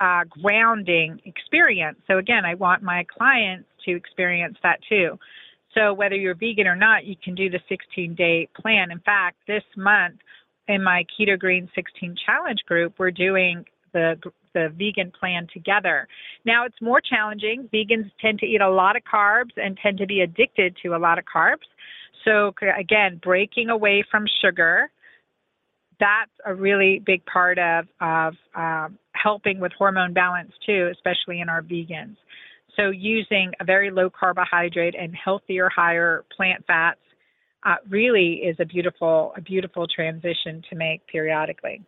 uh, 0.00 0.24
grounding 0.42 1.20
experience. 1.24 1.98
So, 2.06 2.18
again, 2.18 2.44
I 2.44 2.54
want 2.54 2.82
my 2.82 3.06
clients 3.16 3.68
to 3.86 3.96
experience 3.96 4.58
that 4.62 4.80
too. 4.88 5.18
So 5.76 5.92
whether 5.92 6.16
you're 6.16 6.34
vegan 6.34 6.66
or 6.66 6.76
not, 6.76 7.04
you 7.04 7.16
can 7.22 7.34
do 7.34 7.50
the 7.50 7.60
16 7.68 8.14
day 8.14 8.48
plan. 8.60 8.90
In 8.90 9.00
fact, 9.00 9.36
this 9.46 9.64
month 9.76 10.16
in 10.68 10.82
my 10.82 11.04
Keto 11.04 11.38
Green 11.38 11.68
16 11.74 12.16
challenge 12.24 12.60
group, 12.66 12.94
we're 12.98 13.10
doing 13.10 13.64
the 13.92 14.16
the 14.56 14.72
vegan 14.74 15.12
plan 15.12 15.46
together. 15.52 16.08
Now 16.46 16.64
it's 16.64 16.80
more 16.80 17.00
challenging. 17.00 17.68
Vegans 17.72 18.10
tend 18.20 18.38
to 18.38 18.46
eat 18.46 18.62
a 18.62 18.70
lot 18.70 18.96
of 18.96 19.02
carbs 19.02 19.52
and 19.56 19.78
tend 19.82 19.98
to 19.98 20.06
be 20.06 20.22
addicted 20.22 20.76
to 20.82 20.96
a 20.96 20.98
lot 21.06 21.18
of 21.18 21.24
carbs. 21.24 21.68
So 22.24 22.54
again, 22.78 23.20
breaking 23.22 23.68
away 23.68 24.02
from 24.10 24.24
sugar, 24.42 24.90
that's 26.00 26.30
a 26.46 26.54
really 26.54 27.02
big 27.04 27.24
part 27.26 27.58
of 27.58 27.84
of 28.00 28.34
um, 28.54 28.98
helping 29.12 29.60
with 29.60 29.72
hormone 29.76 30.14
balance 30.14 30.52
too, 30.64 30.90
especially 30.92 31.40
in 31.40 31.48
our 31.50 31.62
vegans. 31.62 32.16
So 32.76 32.90
using 32.90 33.52
a 33.60 33.64
very 33.64 33.90
low 33.90 34.08
carbohydrate 34.10 34.94
and 34.98 35.14
healthier, 35.14 35.68
higher 35.74 36.24
plant 36.34 36.64
fats 36.66 37.00
uh, 37.64 37.76
really 37.88 38.34
is 38.44 38.56
a 38.60 38.64
beautiful, 38.64 39.32
a 39.36 39.40
beautiful 39.40 39.86
transition 39.86 40.62
to 40.70 40.76
make 40.76 41.06
periodically. 41.06 41.82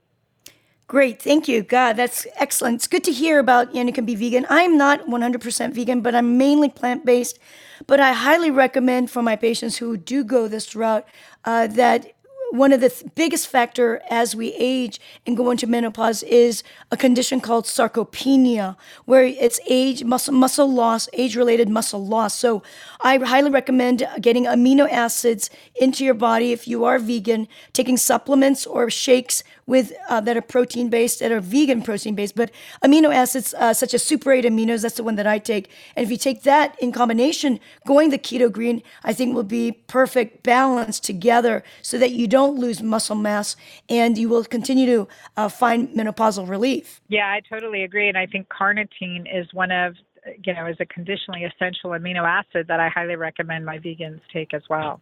Great, 0.88 1.20
thank 1.20 1.48
you. 1.48 1.62
God, 1.62 1.94
that's 1.98 2.26
excellent. 2.36 2.76
It's 2.76 2.88
good 2.88 3.04
to 3.04 3.12
hear 3.12 3.40
about 3.40 3.74
you, 3.74 3.84
know, 3.84 3.92
can 3.92 4.06
be 4.06 4.14
vegan. 4.14 4.46
I'm 4.50 4.78
not 4.78 5.06
100% 5.06 5.74
vegan, 5.74 6.00
but 6.00 6.14
I'm 6.14 6.38
mainly 6.38 6.70
plant 6.70 7.04
based. 7.04 7.38
But 7.86 8.00
I 8.00 8.14
highly 8.14 8.50
recommend 8.50 9.10
for 9.10 9.22
my 9.22 9.36
patients 9.36 9.78
who 9.78 9.98
do 9.98 10.24
go 10.24 10.48
this 10.48 10.76
route 10.76 11.06
uh, 11.44 11.68
that 11.68 12.14
one 12.50 12.72
of 12.72 12.80
the 12.80 12.88
th- 12.88 13.14
biggest 13.14 13.46
factor 13.48 14.00
as 14.08 14.34
we 14.34 14.54
age 14.54 15.00
and 15.26 15.36
go 15.36 15.50
into 15.50 15.66
menopause 15.66 16.22
is 16.22 16.62
a 16.90 16.96
condition 16.96 17.40
called 17.40 17.66
sarcopenia, 17.66 18.76
where 19.04 19.24
it's 19.24 19.60
age 19.68 20.04
muscle 20.04 20.32
muscle 20.32 20.70
loss, 20.72 21.08
age 21.12 21.36
related 21.36 21.68
muscle 21.68 22.04
loss. 22.04 22.38
So 22.38 22.62
I 23.00 23.18
highly 23.18 23.50
recommend 23.50 24.06
getting 24.20 24.44
amino 24.44 24.90
acids 24.90 25.50
into 25.76 26.04
your 26.04 26.14
body 26.14 26.52
if 26.52 26.66
you 26.66 26.84
are 26.84 26.98
vegan, 26.98 27.48
taking 27.72 27.96
supplements 27.96 28.66
or 28.66 28.88
shakes 28.88 29.44
with 29.66 29.92
uh, 30.08 30.20
that 30.22 30.34
are 30.34 30.42
protein 30.42 30.88
based, 30.88 31.20
that 31.20 31.30
are 31.30 31.40
vegan 31.40 31.82
protein 31.82 32.14
based, 32.14 32.34
but 32.34 32.50
amino 32.82 33.14
acids 33.14 33.52
uh, 33.54 33.74
such 33.74 33.92
as 33.92 34.02
super 34.02 34.32
8 34.32 34.46
aminos, 34.46 34.80
that's 34.82 34.94
the 34.94 35.02
one 35.02 35.16
that 35.16 35.26
I 35.26 35.38
take. 35.38 35.70
And 35.94 36.04
if 36.04 36.10
you 36.10 36.16
take 36.16 36.42
that 36.44 36.74
in 36.80 36.90
combination, 36.90 37.60
going 37.86 38.08
the 38.08 38.18
keto 38.18 38.50
green, 38.50 38.82
I 39.04 39.12
think 39.12 39.34
will 39.34 39.42
be 39.42 39.72
perfect 39.72 40.42
balance 40.42 40.98
together 40.98 41.62
so 41.82 41.98
that 41.98 42.12
you 42.12 42.26
don't 42.26 42.37
lose 42.46 42.82
muscle 42.82 43.16
mass 43.16 43.56
and 43.88 44.16
you 44.16 44.28
will 44.28 44.44
continue 44.44 44.86
to 44.86 45.08
uh, 45.36 45.48
find 45.48 45.88
menopausal 45.90 46.48
relief. 46.48 47.00
Yeah, 47.08 47.26
I 47.26 47.40
totally 47.48 47.82
agree. 47.82 48.08
And 48.08 48.18
I 48.18 48.26
think 48.26 48.48
carnitine 48.48 49.26
is 49.32 49.52
one 49.52 49.70
of 49.70 49.94
you 50.44 50.54
know, 50.54 50.66
is 50.66 50.76
a 50.80 50.86
conditionally 50.86 51.44
essential 51.44 51.90
amino 51.90 52.22
acid 52.26 52.66
that 52.68 52.80
I 52.80 52.88
highly 52.88 53.16
recommend 53.16 53.64
my 53.64 53.78
vegans 53.78 54.20
take 54.32 54.54
as 54.54 54.62
well. 54.68 55.00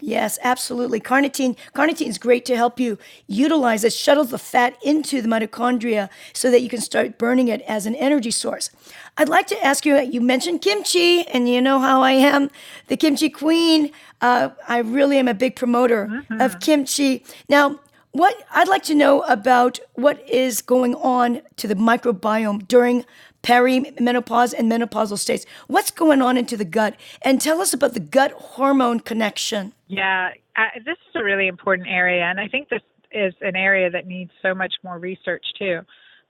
Yes, 0.00 0.38
absolutely. 0.42 1.00
Carnitine, 1.00 1.56
carnitine 1.74 2.08
is 2.08 2.18
great 2.18 2.44
to 2.46 2.56
help 2.56 2.80
you 2.80 2.98
utilize 3.26 3.84
it, 3.84 3.92
shuttles 3.92 4.30
the 4.30 4.38
fat 4.38 4.76
into 4.82 5.20
the 5.22 5.28
mitochondria 5.28 6.08
so 6.32 6.50
that 6.50 6.60
you 6.62 6.68
can 6.68 6.80
start 6.80 7.18
burning 7.18 7.48
it 7.48 7.60
as 7.62 7.86
an 7.86 7.94
energy 7.94 8.30
source. 8.30 8.70
I'd 9.16 9.28
like 9.28 9.46
to 9.48 9.64
ask 9.64 9.84
you, 9.84 9.98
you 10.00 10.20
mentioned 10.20 10.62
kimchi, 10.62 11.26
and 11.28 11.48
you 11.48 11.60
know 11.60 11.78
how 11.78 12.02
I 12.02 12.12
am, 12.12 12.50
the 12.88 12.96
kimchi 12.96 13.28
queen. 13.28 13.90
Uh, 14.20 14.50
I 14.68 14.78
really 14.78 15.18
am 15.18 15.28
a 15.28 15.34
big 15.34 15.56
promoter 15.56 16.06
mm-hmm. 16.06 16.40
of 16.40 16.60
kimchi. 16.60 17.24
Now, 17.48 17.80
what 18.12 18.34
I'd 18.50 18.68
like 18.68 18.82
to 18.84 18.94
know 18.94 19.22
about 19.22 19.78
what 19.94 20.28
is 20.28 20.62
going 20.62 20.96
on 20.96 21.42
to 21.56 21.68
the 21.68 21.74
microbiome 21.74 22.66
during 22.66 23.04
perimenopause 23.42 24.54
and 24.56 24.70
menopausal 24.70 25.18
states. 25.18 25.46
What's 25.66 25.90
going 25.90 26.22
on 26.22 26.36
into 26.36 26.56
the 26.56 26.64
gut? 26.64 26.96
And 27.22 27.40
tell 27.40 27.60
us 27.60 27.72
about 27.72 27.94
the 27.94 28.00
gut 28.00 28.32
hormone 28.32 29.00
connection. 29.00 29.72
Yeah, 29.88 30.30
uh, 30.56 30.78
this 30.84 30.96
is 31.08 31.14
a 31.14 31.24
really 31.24 31.48
important 31.48 31.88
area, 31.88 32.22
and 32.22 32.38
I 32.38 32.48
think 32.48 32.68
this 32.68 32.82
is 33.12 33.34
an 33.40 33.56
area 33.56 33.90
that 33.90 34.06
needs 34.06 34.30
so 34.42 34.54
much 34.54 34.74
more 34.84 34.98
research 34.98 35.44
too. 35.58 35.80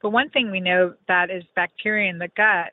But 0.02 0.10
one 0.10 0.30
thing 0.30 0.50
we 0.50 0.60
know 0.60 0.94
that 1.08 1.30
is 1.30 1.44
bacteria 1.54 2.10
in 2.10 2.18
the 2.18 2.28
gut, 2.36 2.72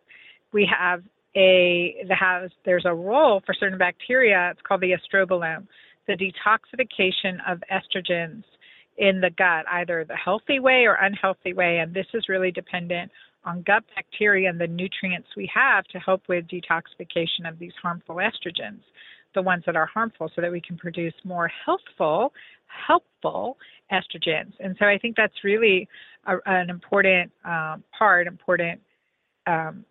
we 0.53 0.69
have 0.79 1.03
a 1.35 1.95
has 2.09 2.51
there's 2.65 2.85
a 2.85 2.93
role 2.93 3.41
for 3.45 3.53
certain 3.53 3.77
bacteria. 3.77 4.49
It's 4.51 4.61
called 4.61 4.81
the 4.81 4.93
estrobolome, 4.93 5.67
the 6.07 6.13
detoxification 6.13 7.37
of 7.47 7.61
estrogens 7.71 8.43
in 8.97 9.21
the 9.21 9.29
gut, 9.29 9.65
either 9.71 10.05
the 10.05 10.15
healthy 10.15 10.59
way 10.59 10.85
or 10.85 10.95
unhealthy 10.95 11.53
way, 11.53 11.79
and 11.79 11.93
this 11.93 12.07
is 12.13 12.29
really 12.29 12.51
dependent 12.51 13.11
on 13.47 13.63
gut 13.63 13.83
bacteria 13.95 14.49
and 14.49 14.59
the 14.59 14.67
nutrients 14.67 15.29
we 15.35 15.49
have 15.53 15.83
to 15.85 15.97
help 15.99 16.21
with 16.27 16.45
detoxification 16.47 17.47
of 17.47 17.57
these 17.57 17.71
harmful 17.81 18.17
estrogens, 18.17 18.81
the 19.33 19.41
ones 19.41 19.63
that 19.65 19.75
are 19.75 19.85
harmful, 19.85 20.29
so 20.35 20.41
that 20.41 20.51
we 20.51 20.61
can 20.67 20.77
produce 20.77 21.13
more 21.23 21.49
healthful, 21.65 22.33
helpful 22.87 23.57
estrogens. 23.91 24.53
And 24.59 24.75
so 24.77 24.85
I 24.85 24.97
think 25.01 25.15
that's 25.15 25.43
really 25.43 25.87
a, 26.25 26.35
an 26.45 26.69
important 26.69 27.31
um, 27.45 27.83
part, 27.97 28.27
important, 28.27 28.81
um, 29.47 29.85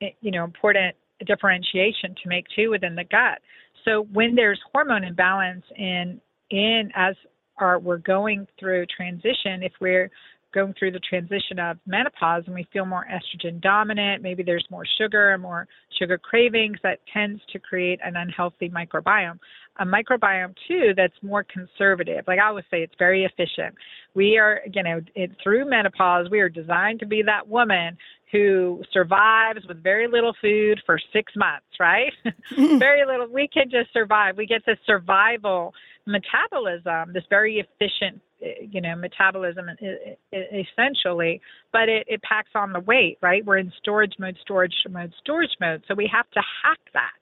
you 0.00 0.30
know, 0.30 0.44
important 0.44 0.96
differentiation 1.26 2.14
to 2.22 2.28
make 2.28 2.46
too 2.56 2.70
within 2.70 2.94
the 2.94 3.04
gut. 3.04 3.38
So 3.84 4.06
when 4.12 4.34
there's 4.34 4.60
hormone 4.72 5.04
imbalance 5.04 5.64
in 5.76 6.20
in 6.50 6.90
as 6.96 7.14
our, 7.58 7.78
we're 7.78 7.98
going 7.98 8.46
through 8.58 8.86
transition, 8.86 9.62
if 9.62 9.72
we're 9.80 10.10
going 10.52 10.74
through 10.78 10.92
the 10.92 11.00
transition 11.00 11.58
of 11.58 11.78
menopause 11.86 12.44
and 12.46 12.54
we 12.54 12.66
feel 12.72 12.86
more 12.86 13.06
estrogen 13.10 13.60
dominant, 13.60 14.22
maybe 14.22 14.42
there's 14.42 14.66
more 14.70 14.84
sugar, 14.98 15.32
and 15.32 15.42
more 15.42 15.66
sugar 15.98 16.18
cravings, 16.18 16.78
that 16.82 16.98
tends 17.12 17.40
to 17.52 17.58
create 17.58 18.00
an 18.04 18.16
unhealthy 18.16 18.68
microbiome. 18.68 19.38
A 19.78 19.84
microbiome, 19.84 20.54
too, 20.68 20.92
that's 20.96 21.14
more 21.22 21.44
conservative. 21.44 22.24
Like 22.26 22.38
I 22.38 22.48
always 22.48 22.64
say, 22.70 22.82
it's 22.82 22.94
very 22.98 23.24
efficient. 23.24 23.74
We 24.14 24.36
are, 24.36 24.60
you 24.72 24.82
know, 24.82 25.00
it, 25.14 25.30
through 25.42 25.68
menopause, 25.68 26.28
we 26.30 26.40
are 26.40 26.48
designed 26.48 27.00
to 27.00 27.06
be 27.06 27.22
that 27.22 27.48
woman 27.48 27.96
who 28.32 28.82
survives 28.92 29.60
with 29.66 29.82
very 29.82 30.06
little 30.06 30.34
food 30.40 30.80
for 30.86 30.98
six 31.12 31.32
months, 31.36 31.66
right? 31.78 32.12
very 32.56 33.04
little. 33.06 33.28
We 33.28 33.48
can 33.48 33.70
just 33.70 33.92
survive. 33.92 34.36
We 34.36 34.46
get 34.46 34.62
this 34.66 34.78
survival 34.86 35.74
metabolism, 36.06 37.12
this 37.12 37.24
very 37.30 37.58
efficient 37.58 38.20
eh, 38.42 38.66
you 38.70 38.80
know 38.80 38.96
metabolism 38.96 39.66
eh, 39.68 40.14
eh, 40.32 40.64
essentially 40.64 41.40
but 41.72 41.88
it, 41.88 42.06
it 42.08 42.22
packs 42.22 42.50
on 42.54 42.72
the 42.72 42.80
weight 42.80 43.18
right 43.20 43.44
we're 43.44 43.58
in 43.58 43.72
storage 43.78 44.14
mode 44.18 44.36
storage 44.40 44.74
mode 44.88 45.12
storage 45.20 45.54
mode 45.60 45.82
so 45.86 45.94
we 45.94 46.10
have 46.12 46.28
to 46.30 46.40
hack 46.62 46.80
that 46.94 47.20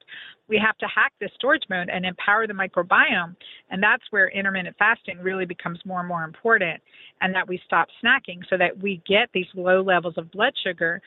we 0.49 0.61
have 0.65 0.77
to 0.79 0.87
hack 0.87 1.13
this 1.21 1.31
storage 1.35 1.65
mode 1.69 1.89
and 1.91 2.05
empower 2.07 2.47
the 2.47 2.55
microbiome. 2.55 3.37
And 3.71 3.83
that's 3.83 4.03
where 4.11 4.29
intermittent 4.29 4.77
fasting 4.79 5.19
really 5.19 5.45
becomes 5.45 5.79
more 5.85 6.01
and 6.01 6.09
more 6.09 6.25
important, 6.25 6.83
and 7.21 7.35
that 7.35 7.47
we 7.47 7.61
stop 7.65 7.89
snacking 8.03 8.41
so 8.49 8.57
that 8.57 8.77
we 8.83 9.03
get 9.07 9.29
these 9.33 9.47
low 9.55 9.83
levels 9.83 10.15
of 10.17 10.31
blood 10.33 10.55
sugar 10.65 11.01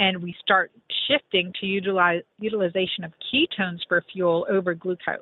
and 0.00 0.22
we 0.22 0.34
start 0.40 0.70
shifting 1.08 1.52
to 1.60 1.66
utilize, 1.66 2.22
utilization 2.38 3.04
of 3.04 3.12
ketones 3.32 3.80
for 3.88 4.04
fuel 4.12 4.46
over 4.48 4.74
glucose. 4.74 5.18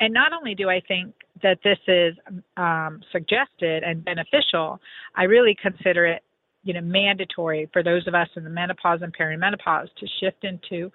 And 0.00 0.14
not 0.14 0.32
only 0.32 0.54
do 0.54 0.68
I 0.68 0.80
think 0.88 1.14
that 1.42 1.58
this 1.62 1.78
is 1.86 2.14
um, 2.56 3.00
suggested 3.12 3.82
and 3.82 4.04
beneficial, 4.04 4.80
I 5.14 5.24
really 5.24 5.56
consider 5.60 6.06
it, 6.06 6.22
you 6.64 6.74
know, 6.74 6.80
mandatory 6.80 7.68
for 7.72 7.82
those 7.82 8.06
of 8.06 8.14
us 8.14 8.28
in 8.36 8.44
the 8.44 8.50
menopause 8.50 9.00
and 9.02 9.14
perimenopause 9.16 9.88
to 9.98 10.06
shift 10.20 10.44
into 10.44 10.90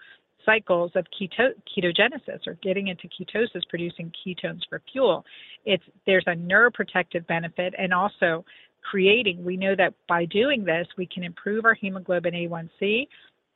cycles 0.45 0.91
of 0.95 1.05
keto- 1.19 1.53
ketogenesis 1.75 2.45
or 2.47 2.53
getting 2.61 2.87
into 2.87 3.07
ketosis, 3.07 3.61
producing 3.69 4.11
ketones 4.25 4.61
for 4.69 4.81
fuel. 4.91 5.23
It's 5.65 5.83
there's 6.05 6.25
a 6.27 6.35
neuroprotective 6.35 7.25
benefit 7.27 7.73
and 7.77 7.93
also 7.93 8.45
creating. 8.89 9.43
We 9.43 9.57
know 9.57 9.75
that 9.75 9.93
by 10.07 10.25
doing 10.25 10.63
this, 10.63 10.87
we 10.97 11.07
can 11.07 11.23
improve 11.23 11.65
our 11.65 11.73
hemoglobin 11.73 12.33
A1C 12.33 13.07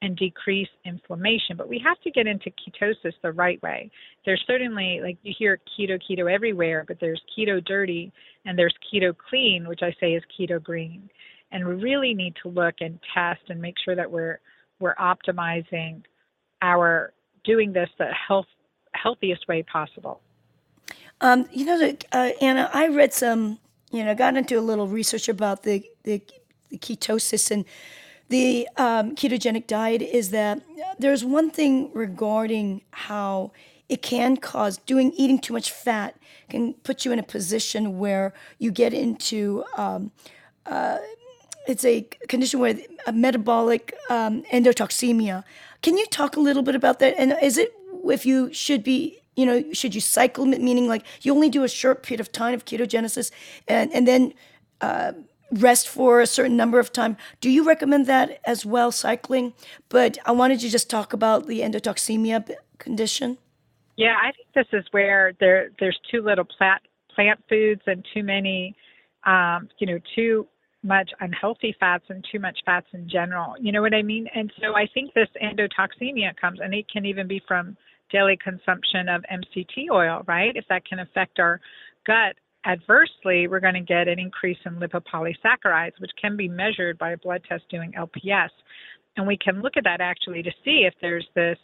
and 0.02 0.16
decrease 0.16 0.70
inflammation. 0.86 1.58
But 1.58 1.68
we 1.68 1.82
have 1.86 2.00
to 2.02 2.12
get 2.12 2.28
into 2.28 2.52
ketosis 2.52 3.14
the 3.22 3.32
right 3.32 3.62
way. 3.62 3.92
There's 4.26 4.44
certainly, 4.48 5.00
like 5.04 5.18
you 5.24 5.34
hear 5.38 5.60
keto, 5.78 6.00
keto 6.10 6.32
everywhere, 6.34 6.86
but 6.88 6.98
there's 7.02 7.22
keto 7.38 7.64
dirty 7.64 8.12
and 8.46 8.58
there's 8.58 8.76
keto 8.94 9.14
clean, 9.18 9.68
which 9.68 9.82
I 9.84 9.94
say 10.00 10.14
is 10.14 10.24
keto 10.40 10.62
green. 10.62 11.10
And 11.52 11.68
we 11.68 11.74
really 11.76 12.14
need 12.14 12.36
to 12.44 12.50
look 12.50 12.76
and 12.80 13.00
test 13.14 13.42
and 13.50 13.62
make 13.62 13.76
sure 13.84 13.96
that 13.96 14.10
we're 14.10 14.40
we're 14.80 14.96
optimizing 14.96 16.04
our 16.62 17.12
doing 17.44 17.74
this 17.74 17.90
the 17.98 18.08
health 18.28 18.46
healthiest 18.94 19.48
way 19.48 19.64
possible. 19.64 20.22
Um, 21.22 21.48
you 21.52 21.66
know, 21.66 21.94
uh, 22.12 22.30
Anna, 22.40 22.70
I 22.74 22.88
read 22.88 23.14
some, 23.14 23.60
you 23.92 24.06
know, 24.06 24.16
got 24.16 24.38
into 24.38 24.58
a 24.58 24.62
little 24.62 24.88
research 24.88 25.28
about 25.28 25.64
the 25.64 25.84
the, 26.04 26.22
the 26.70 26.78
ketosis 26.78 27.52
and 27.52 27.66
the 28.30 28.68
um, 28.78 29.16
ketogenic 29.16 29.68
diet 29.68 30.02
is 30.02 30.30
that 30.32 30.62
there's 30.98 31.24
one 31.26 31.50
thing 31.50 31.92
regarding 31.94 32.82
how 32.92 33.52
it 33.88 34.02
can 34.02 34.38
cause 34.38 34.78
doing 34.78 35.12
eating 35.14 35.40
too 35.40 35.54
much 35.54 35.72
fat 35.72 36.16
can 36.50 36.74
put 36.74 37.06
you 37.06 37.12
in 37.12 37.20
a 37.20 37.24
position 37.24 37.98
where 37.98 38.34
you 38.58 38.72
get 38.72 38.94
into 38.94 39.64
um, 39.78 40.12
uh, 40.66 40.98
it's 41.68 41.86
a 41.86 42.02
condition 42.28 42.60
where 42.60 42.78
a 43.06 43.12
metabolic 43.12 43.94
um, 44.10 44.44
endotoxemia. 44.52 45.44
Can 45.82 45.98
you 45.98 46.06
talk 46.08 46.36
a 46.36 46.40
little 46.40 46.64
bit 46.64 46.76
about 46.76 47.00
that? 47.00 47.14
And 47.18 47.36
is 47.42 47.58
it 47.58 47.74
if 48.06 48.26
you 48.26 48.52
should 48.54 48.84
be 48.84 49.20
you 49.36 49.46
know 49.46 49.72
should 49.74 49.94
you 49.94 50.02
cycle 50.02 50.46
meaning 50.46 50.88
like 50.88 51.04
you 51.22 51.34
only 51.34 51.50
do 51.50 51.64
a 51.64 51.70
short 51.70 52.04
period 52.04 52.20
of 52.20 52.32
time 52.32 52.54
of 52.54 52.66
ketogenesis 52.66 53.32
and 53.68 53.92
and 53.94 54.08
then 54.08 54.34
uh, 54.82 55.14
rest 55.52 55.88
for 55.88 56.22
a 56.22 56.28
certain 56.28 56.58
number 56.58 56.80
of 56.80 56.92
time. 56.92 57.18
Do 57.42 57.50
you 57.50 57.66
recommend 57.66 58.06
that 58.08 58.40
as 58.46 58.66
well, 58.66 58.92
cycling? 58.92 59.54
But 59.90 60.18
I 60.26 60.32
wanted 60.32 60.60
to 60.62 60.70
just 60.70 60.90
talk 60.90 61.14
about 61.14 61.48
the 61.48 61.62
endotoxemia 61.62 62.56
condition. 62.78 63.38
Yeah, 63.98 64.16
I 64.22 64.32
think 64.32 64.48
this 64.56 64.68
is 64.72 64.86
where 64.92 65.34
there 65.40 65.72
there's 65.80 66.00
too 66.10 66.22
little 66.22 66.46
plant 66.46 66.82
plant 67.14 67.40
foods 67.50 67.82
and 67.86 68.06
too 68.14 68.24
many, 68.24 68.76
um, 69.26 69.68
you 69.80 69.88
know, 69.88 70.00
too 70.16 70.48
much 70.84 71.12
unhealthy 71.20 71.76
fats 71.80 72.06
and 72.08 72.26
too 72.32 72.40
much 72.40 72.58
fats 72.66 72.88
in 72.94 73.10
general. 73.10 73.56
You 73.60 73.74
know 73.74 73.82
what 73.82 73.94
I 73.94 74.02
mean? 74.02 74.28
And 74.34 74.52
so 74.62 74.76
I 74.76 74.88
think 74.94 75.14
this 75.14 75.28
endotoxemia 75.44 76.38
comes, 76.40 76.60
and 76.62 76.74
it 76.74 76.90
can 76.90 77.06
even 77.06 77.28
be 77.28 77.42
from 77.46 77.76
daily 78.10 78.38
consumption 78.42 79.10
of 79.10 79.24
MCT 79.32 79.90
oil, 79.92 80.24
right? 80.28 80.56
If 80.56 80.66
that 80.70 80.86
can 80.86 81.00
affect 81.00 81.40
our 81.40 81.60
gut 82.08 82.36
adversely, 82.66 83.48
we're 83.48 83.60
going 83.60 83.76
to 83.76 83.82
get 83.82 84.08
an 84.08 84.20
increase 84.20 84.58
in 84.66 84.76
lipopolysaccharides, 84.76 86.00
which 86.00 86.12
can 86.22 86.36
be 86.36 86.48
measured 86.48 86.98
by 86.98 87.12
a 87.12 87.18
blood 87.18 87.42
test 87.48 87.64
doing 87.70 87.94
LPS. 87.98 88.50
And 89.18 89.26
we 89.28 89.38
can 89.38 89.62
look 89.62 89.78
at 89.78 89.84
that 89.86 90.02
actually 90.02 90.44
to 90.44 90.52
see 90.64 90.86
if 90.88 90.94
there's 91.02 91.28
this, 91.36 91.58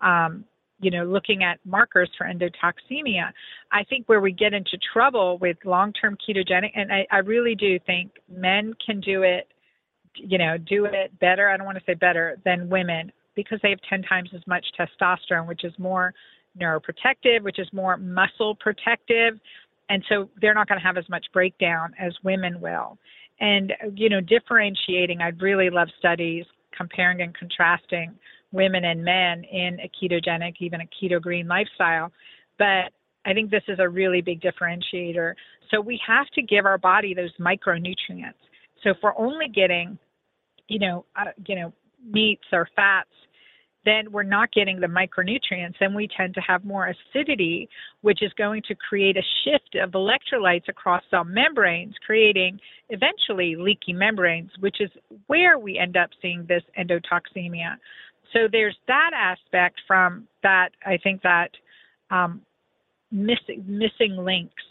um, 0.00 0.44
you 0.80 0.90
know, 0.90 1.04
looking 1.04 1.42
at 1.42 1.58
markers 1.64 2.10
for 2.16 2.26
endotoxemia. 2.26 3.30
I 3.72 3.84
think 3.84 4.08
where 4.08 4.20
we 4.20 4.32
get 4.32 4.52
into 4.52 4.78
trouble 4.92 5.38
with 5.38 5.56
long 5.64 5.92
term 5.92 6.16
ketogenic, 6.16 6.70
and 6.74 6.92
I, 6.92 7.06
I 7.10 7.18
really 7.18 7.54
do 7.54 7.78
think 7.86 8.12
men 8.28 8.74
can 8.84 9.00
do 9.00 9.22
it, 9.22 9.48
you 10.14 10.38
know, 10.38 10.56
do 10.58 10.84
it 10.84 11.18
better. 11.20 11.48
I 11.48 11.56
don't 11.56 11.66
want 11.66 11.78
to 11.78 11.84
say 11.86 11.94
better 11.94 12.38
than 12.44 12.68
women 12.68 13.12
because 13.34 13.58
they 13.62 13.70
have 13.70 13.80
10 13.88 14.02
times 14.02 14.30
as 14.34 14.46
much 14.46 14.64
testosterone, 14.78 15.46
which 15.46 15.64
is 15.64 15.72
more 15.78 16.14
neuroprotective, 16.60 17.42
which 17.42 17.58
is 17.58 17.68
more 17.72 17.96
muscle 17.96 18.54
protective 18.54 19.38
and 19.88 20.02
so 20.08 20.28
they're 20.40 20.54
not 20.54 20.68
going 20.68 20.80
to 20.80 20.86
have 20.86 20.96
as 20.96 21.08
much 21.08 21.26
breakdown 21.32 21.92
as 21.98 22.12
women 22.22 22.60
will. 22.60 22.98
And 23.40 23.72
you 23.94 24.08
know, 24.08 24.20
differentiating, 24.20 25.20
I'd 25.20 25.40
really 25.42 25.70
love 25.70 25.88
studies 25.98 26.44
comparing 26.76 27.20
and 27.22 27.34
contrasting 27.36 28.14
women 28.52 28.84
and 28.84 29.04
men 29.04 29.44
in 29.44 29.78
a 29.80 29.90
ketogenic, 29.90 30.54
even 30.60 30.80
a 30.80 30.84
keto 30.84 31.20
green 31.20 31.48
lifestyle. 31.48 32.12
But 32.58 32.92
I 33.26 33.32
think 33.32 33.50
this 33.50 33.62
is 33.68 33.78
a 33.80 33.88
really 33.88 34.20
big 34.20 34.40
differentiator. 34.40 35.34
So 35.70 35.80
we 35.80 36.00
have 36.06 36.26
to 36.34 36.42
give 36.42 36.64
our 36.64 36.78
body 36.78 37.14
those 37.14 37.32
micronutrients. 37.40 38.34
So 38.82 38.90
if 38.90 38.96
we're 39.02 39.16
only 39.18 39.48
getting, 39.48 39.98
you 40.68 40.78
know, 40.78 41.04
uh, 41.18 41.30
you 41.46 41.56
know, 41.56 41.72
meats 42.06 42.44
or 42.52 42.68
fats 42.76 43.08
then 43.84 44.10
we're 44.12 44.22
not 44.22 44.52
getting 44.52 44.80
the 44.80 44.86
micronutrients 44.86 45.74
and 45.80 45.94
we 45.94 46.08
tend 46.16 46.34
to 46.34 46.40
have 46.40 46.64
more 46.64 46.88
acidity, 46.88 47.68
which 48.00 48.22
is 48.22 48.32
going 48.34 48.62
to 48.68 48.74
create 48.74 49.16
a 49.16 49.22
shift 49.44 49.76
of 49.82 49.90
electrolytes 49.90 50.68
across 50.68 51.02
cell 51.10 51.24
membranes, 51.24 51.94
creating 52.04 52.58
eventually 52.88 53.56
leaky 53.56 53.92
membranes, 53.92 54.50
which 54.60 54.80
is 54.80 54.90
where 55.26 55.58
we 55.58 55.78
end 55.78 55.96
up 55.96 56.10
seeing 56.22 56.46
this 56.48 56.62
endotoxemia. 56.78 57.76
So 58.32 58.48
there's 58.50 58.76
that 58.88 59.10
aspect 59.14 59.80
from 59.86 60.26
that, 60.42 60.70
I 60.84 60.96
think 60.96 61.22
that 61.22 61.50
um, 62.10 62.40
missing, 63.10 63.64
missing 63.66 64.16
links 64.16 64.62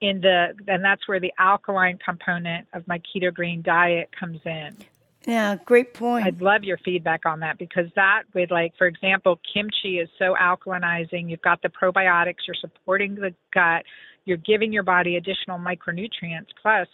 in 0.00 0.20
the, 0.20 0.54
and 0.68 0.84
that's 0.84 1.06
where 1.08 1.20
the 1.20 1.32
alkaline 1.38 1.98
component 2.04 2.66
of 2.72 2.86
my 2.86 3.00
keto 3.00 3.32
green 3.32 3.62
diet 3.62 4.10
comes 4.18 4.40
in. 4.44 4.76
Yeah, 5.26 5.56
great 5.66 5.92
point. 5.92 6.24
I'd 6.26 6.40
love 6.40 6.64
your 6.64 6.78
feedback 6.78 7.26
on 7.26 7.40
that 7.40 7.58
because 7.58 7.86
that 7.94 8.22
with 8.34 8.50
like 8.50 8.72
for 8.78 8.86
example, 8.86 9.38
kimchi 9.52 9.98
is 9.98 10.08
so 10.18 10.34
alkalinizing. 10.40 11.28
You've 11.28 11.42
got 11.42 11.60
the 11.62 11.68
probiotics, 11.68 12.46
you're 12.46 12.56
supporting 12.60 13.14
the 13.14 13.34
gut, 13.52 13.84
you're 14.24 14.38
giving 14.38 14.72
your 14.72 14.82
body 14.82 15.16
additional 15.16 15.58
micronutrients 15.58 16.48
plus 16.62 16.88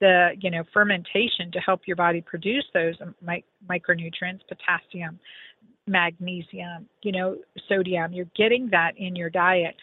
the, 0.00 0.30
you 0.40 0.50
know, 0.50 0.64
fermentation 0.72 1.52
to 1.52 1.60
help 1.60 1.82
your 1.86 1.96
body 1.96 2.20
produce 2.20 2.64
those 2.72 2.94
mi- 3.22 3.44
micronutrients, 3.68 4.40
potassium, 4.48 5.18
magnesium, 5.86 6.88
you 7.02 7.12
know, 7.12 7.36
sodium. 7.68 8.12
You're 8.12 8.30
getting 8.36 8.68
that 8.70 8.92
in 8.96 9.14
your 9.14 9.30
diet. 9.30 9.74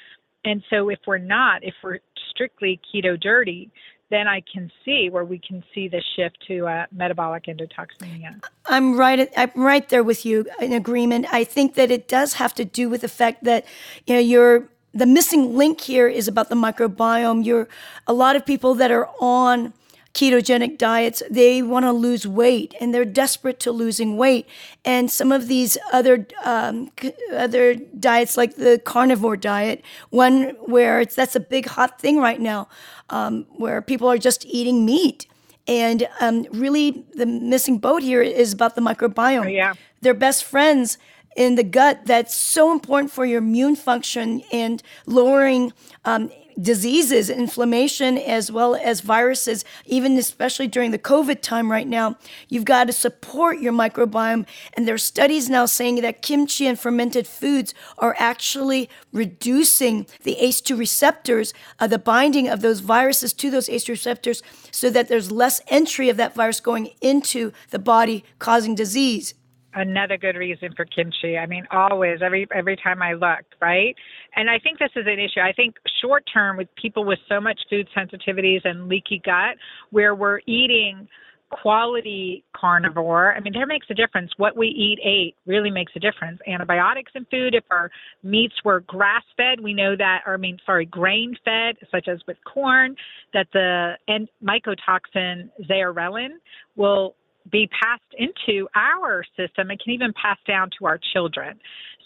And 0.44 0.64
so 0.70 0.90
if 0.90 1.00
we're 1.06 1.18
not, 1.18 1.64
if 1.64 1.74
we're 1.84 2.00
strictly 2.32 2.80
keto 2.94 3.20
dirty, 3.20 3.72
then 4.10 4.28
I 4.28 4.42
can 4.42 4.72
see 4.86 5.10
where 5.10 5.26
we 5.26 5.40
can 5.40 5.64
see 5.74 5.88
the 5.88 6.02
shift 6.16 6.38
to 6.48 6.68
uh, 6.68 6.86
metabolic 6.92 7.46
endotoxemia. 7.46 8.42
I'm 8.66 8.98
right. 8.98 9.30
I'm 9.36 9.52
right 9.56 9.88
there 9.90 10.04
with 10.04 10.26
you 10.26 10.46
in 10.62 10.74
agreement. 10.74 11.26
I 11.32 11.44
think 11.44 11.76
that 11.76 11.92
it 11.92 12.08
does 12.08 12.36
have 12.36 12.54
to 12.56 12.66
do 12.66 12.90
with 12.90 13.02
the 13.02 13.10
fact 13.10 13.44
that 13.44 13.66
you 14.06 14.14
know 14.14 14.22
you're 14.22 14.70
the 14.94 15.06
missing 15.06 15.58
link 15.58 15.82
here 15.82 16.08
is 16.08 16.28
about 16.28 16.50
the 16.50 16.56
microbiome. 16.56 17.46
You're 17.46 17.68
a 18.08 18.14
lot 18.14 18.36
of 18.36 18.46
people 18.46 18.74
that 18.76 18.92
are 18.92 19.10
on 19.20 19.74
ketogenic 20.18 20.80
diets, 20.80 21.22
they 21.30 21.62
want 21.62 21.86
to 21.86 21.92
lose 21.92 22.26
weight 22.26 22.74
and 22.82 22.92
they're 22.92 23.06
desperate 23.06 23.60
to 23.60 23.72
losing 23.72 24.18
weight. 24.18 24.48
And 24.84 25.12
some 25.12 25.32
of 25.32 25.48
these 25.48 25.78
other 25.94 26.28
um, 26.44 26.92
other 27.32 27.76
diets, 27.76 28.36
like 28.36 28.56
the 28.56 28.82
carnivore 28.84 29.38
diet, 29.38 29.84
one 30.10 30.56
where 30.66 31.00
it's 31.00 31.14
that's 31.14 31.36
a 31.36 31.40
big 31.40 31.68
hot 31.68 32.02
thing 32.02 32.18
right 32.18 32.42
now, 32.42 32.68
um, 33.12 33.46
where 33.58 33.80
people 33.82 34.08
are 34.08 34.18
just 34.18 34.44
eating 34.48 34.86
meat. 34.86 35.28
And 35.68 36.08
um, 36.20 36.48
really, 36.52 37.06
the 37.14 37.26
missing 37.26 37.78
boat 37.78 38.02
here 38.02 38.22
is 38.24 38.54
about 38.54 38.76
the 38.76 38.82
microbiome. 38.82 39.46
Oh, 39.46 39.48
yeah. 39.48 39.76
They're 40.02 40.16
best 40.16 40.44
friends 40.44 40.98
in 41.36 41.56
the 41.56 41.64
gut 41.64 42.06
that's 42.06 42.34
so 42.34 42.72
important 42.72 43.12
for 43.12 43.24
your 43.26 43.38
immune 43.38 43.76
function 43.76 44.42
and 44.52 44.82
lowering 45.06 45.74
um, 46.06 46.32
diseases, 46.60 47.30
inflammation, 47.30 48.18
as 48.18 48.52
well 48.52 48.76
as 48.76 49.02
viruses, 49.02 49.64
even 49.86 50.18
especially 50.18 50.68
during 50.68 50.92
the 50.92 51.00
COVID 51.00 51.42
time 51.42 51.72
right 51.72 51.88
now. 51.88 52.18
You've 52.50 52.66
got 52.66 52.86
to 52.86 52.94
support 52.94 53.60
your 53.60 53.74
microbiome. 53.74 54.46
And 54.74 54.88
there 54.88 54.96
are 54.96 55.00
studies 55.00 55.50
now 55.50 55.66
saying 55.66 56.02
that 56.02 56.22
kimchi 56.22 56.68
and 56.68 56.80
fermented 56.80 57.28
foods 57.28 57.74
are 57.98 58.16
actually 58.18 58.90
reducing 59.12 60.08
the 60.24 60.38
ACE2 60.42 60.78
receptors, 60.78 61.54
uh, 61.80 61.88
the 61.88 62.00
binding 62.00 62.48
of 62.48 62.62
those 62.62 62.80
viruses 62.80 63.34
to 63.34 63.52
those 63.52 63.68
ACE2 63.70 63.90
receptors, 63.90 64.42
so 64.72 64.90
that 64.90 65.08
there's 65.08 65.32
less 65.32 65.62
entry 65.68 66.10
of 66.10 66.18
that 66.18 66.36
virus 66.36 66.60
going 66.60 66.92
into 67.02 67.52
the 67.70 67.80
body, 67.80 68.24
causing 68.40 68.76
disease. 68.76 69.34
Another 69.78 70.18
good 70.18 70.36
reason 70.36 70.70
for 70.76 70.86
kimchi. 70.86 71.38
I 71.38 71.46
mean, 71.46 71.66
always, 71.72 72.20
every 72.24 72.48
every 72.54 72.76
time 72.76 73.02
I 73.02 73.14
looked, 73.14 73.56
right? 73.62 73.96
And 74.36 74.50
I 74.50 74.60
think 74.60 74.80
this 74.80 74.92
is 74.96 75.06
an 75.08 75.20
issue. 75.20 75.40
I 75.40 75.54
think 75.54 75.76
short 76.02 76.24
term 76.32 76.58
with 76.58 76.68
people 76.82 77.06
with 77.06 77.20
so 77.30 77.40
much 77.40 77.60
food 77.70 77.88
sensitivities 77.96 78.62
and 78.66 78.88
leaky 78.88 79.22
gut, 79.24 79.58
where 79.92 80.16
we're 80.16 80.40
eating 80.46 81.08
quality 81.50 82.44
carnivore, 82.54 83.34
I 83.34 83.40
mean, 83.40 83.54
there 83.54 83.66
makes 83.66 83.88
a 83.90 83.94
difference. 83.94 84.32
What 84.36 84.58
we 84.58 84.68
eat 84.68 85.00
ate 85.02 85.36
really 85.46 85.72
makes 85.72 85.94
a 85.96 86.00
difference. 86.00 86.40
Antibiotics 86.46 87.12
in 87.16 87.26
food, 87.32 87.56
if 87.56 87.64
our 87.72 87.90
meats 88.22 88.56
were 88.66 88.82
grass 88.82 89.24
fed, 89.38 89.62
we 89.62 89.74
know 89.74 89.96
that, 89.96 90.24
or 90.26 90.34
I 90.34 90.38
mean, 90.38 90.58
sorry, 90.66 90.86
grain 90.86 91.36
fed, 91.46 91.76
such 91.90 92.08
as 92.10 92.20
with 92.28 92.38
corn, 92.52 92.96
that 93.34 93.48
the 93.54 93.94
and 94.10 94.28
mycotoxin 94.44 95.50
zearalenone 95.70 96.40
will 96.76 97.16
be 97.52 97.68
passed 97.68 98.02
into 98.18 98.68
our 98.76 99.24
system 99.36 99.70
and 99.70 99.80
can 99.80 99.94
even 99.94 100.14
pass 100.14 100.38
down 100.48 100.70
to 100.80 100.86
our 100.86 101.00
children. 101.14 101.60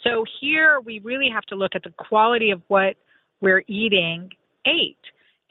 So 0.04 0.25
here 0.39 0.80
we 0.80 0.99
really 0.99 1.30
have 1.34 1.43
to 1.45 1.56
look 1.56 1.71
at 1.75 1.84
the 1.84 1.93
quality 1.97 2.51
of 2.51 2.62
what 2.67 2.95
we're 3.39 3.63
eating 3.67 4.30
ate. 4.65 4.97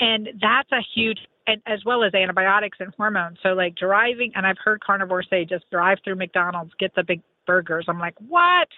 And 0.01 0.29
that's 0.41 0.71
a 0.73 0.81
huge 0.95 1.19
and 1.47 1.61
as 1.67 1.81
well 1.85 2.05
as 2.05 2.15
antibiotics 2.15 2.79
and 2.81 2.93
hormones. 2.97 3.39
So 3.43 3.51
like 3.51 3.75
driving, 3.75 4.33
and 4.35 4.47
I've 4.47 4.59
heard 4.63 4.81
carnivores 4.81 5.27
say 5.31 5.45
just 5.45 5.69
drive 5.71 5.99
through 6.05 6.17
McDonald's, 6.17 6.73
get 6.79 6.95
the 6.95 7.03
big 7.03 7.23
burgers. 7.47 7.87
I'm 7.89 7.99
like, 7.99 8.15
what? 8.29 8.69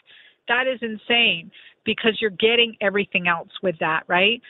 That 0.48 0.66
is 0.66 0.80
insane 0.80 1.50
because 1.84 2.18
you're 2.20 2.30
getting 2.30 2.76
everything 2.80 3.28
else 3.28 3.50
with 3.62 3.76
that, 3.80 4.04
right? 4.08 4.40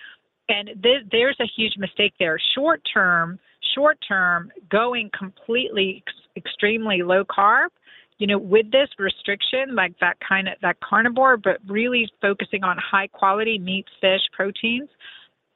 And 0.48 0.68
th- 0.82 1.06
there's 1.10 1.36
a 1.40 1.46
huge 1.56 1.74
mistake 1.78 2.14
there. 2.18 2.38
Short 2.54 2.80
term, 2.92 3.38
short 3.74 3.98
term, 4.06 4.50
going 4.70 5.10
completely 5.16 6.02
ex- 6.06 6.46
extremely 6.46 7.02
low 7.02 7.24
carb 7.24 7.68
you 8.22 8.28
know, 8.28 8.38
with 8.38 8.70
this 8.70 8.88
restriction, 9.00 9.74
like 9.74 9.98
that 10.00 10.16
kind 10.20 10.46
of 10.46 10.54
that 10.62 10.78
carnivore, 10.78 11.36
but 11.36 11.58
really 11.66 12.08
focusing 12.20 12.62
on 12.62 12.76
high 12.78 13.08
quality 13.08 13.58
meats, 13.58 13.88
fish, 14.00 14.20
proteins, 14.32 14.88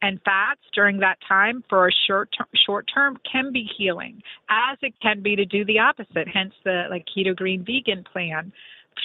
and 0.02 0.20
fats 0.24 0.60
during 0.74 0.98
that 0.98 1.16
time 1.28 1.62
for 1.68 1.86
a 1.86 1.92
short 2.08 2.28
ter- 2.36 2.58
short 2.66 2.84
term 2.92 3.18
can 3.30 3.52
be 3.52 3.68
healing, 3.78 4.20
as 4.50 4.76
it 4.82 4.94
can 5.00 5.22
be 5.22 5.36
to 5.36 5.44
do 5.44 5.64
the 5.64 5.78
opposite. 5.78 6.26
Hence 6.32 6.54
the 6.64 6.86
like 6.90 7.04
keto 7.16 7.36
green 7.36 7.64
vegan 7.64 8.04
plan. 8.12 8.52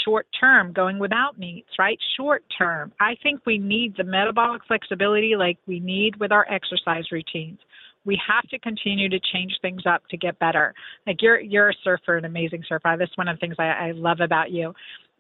Short 0.05 0.25
term, 0.39 0.71
going 0.71 0.97
without 0.97 1.37
meats, 1.37 1.69
right? 1.77 1.99
Short 2.17 2.43
term. 2.57 2.93
I 2.99 3.15
think 3.21 3.41
we 3.45 3.59
need 3.59 3.93
the 3.95 4.05
metabolic 4.05 4.61
flexibility 4.65 5.35
like 5.37 5.57
we 5.67 5.79
need 5.81 6.15
with 6.15 6.31
our 6.31 6.47
exercise 6.49 7.11
routines. 7.11 7.59
We 8.05 8.19
have 8.27 8.47
to 8.49 8.59
continue 8.59 9.09
to 9.09 9.19
change 9.33 9.53
things 9.61 9.83
up 9.85 10.01
to 10.09 10.17
get 10.17 10.39
better. 10.39 10.73
Like 11.05 11.21
you're 11.21 11.39
you're 11.39 11.69
a 11.69 11.75
surfer, 11.83 12.17
an 12.17 12.25
amazing 12.25 12.63
surfer. 12.67 12.95
That's 12.97 13.17
one 13.17 13.27
of 13.27 13.37
the 13.37 13.39
things 13.39 13.55
I, 13.59 13.67
I 13.67 13.91
love 13.91 14.19
about 14.21 14.51
you 14.51 14.73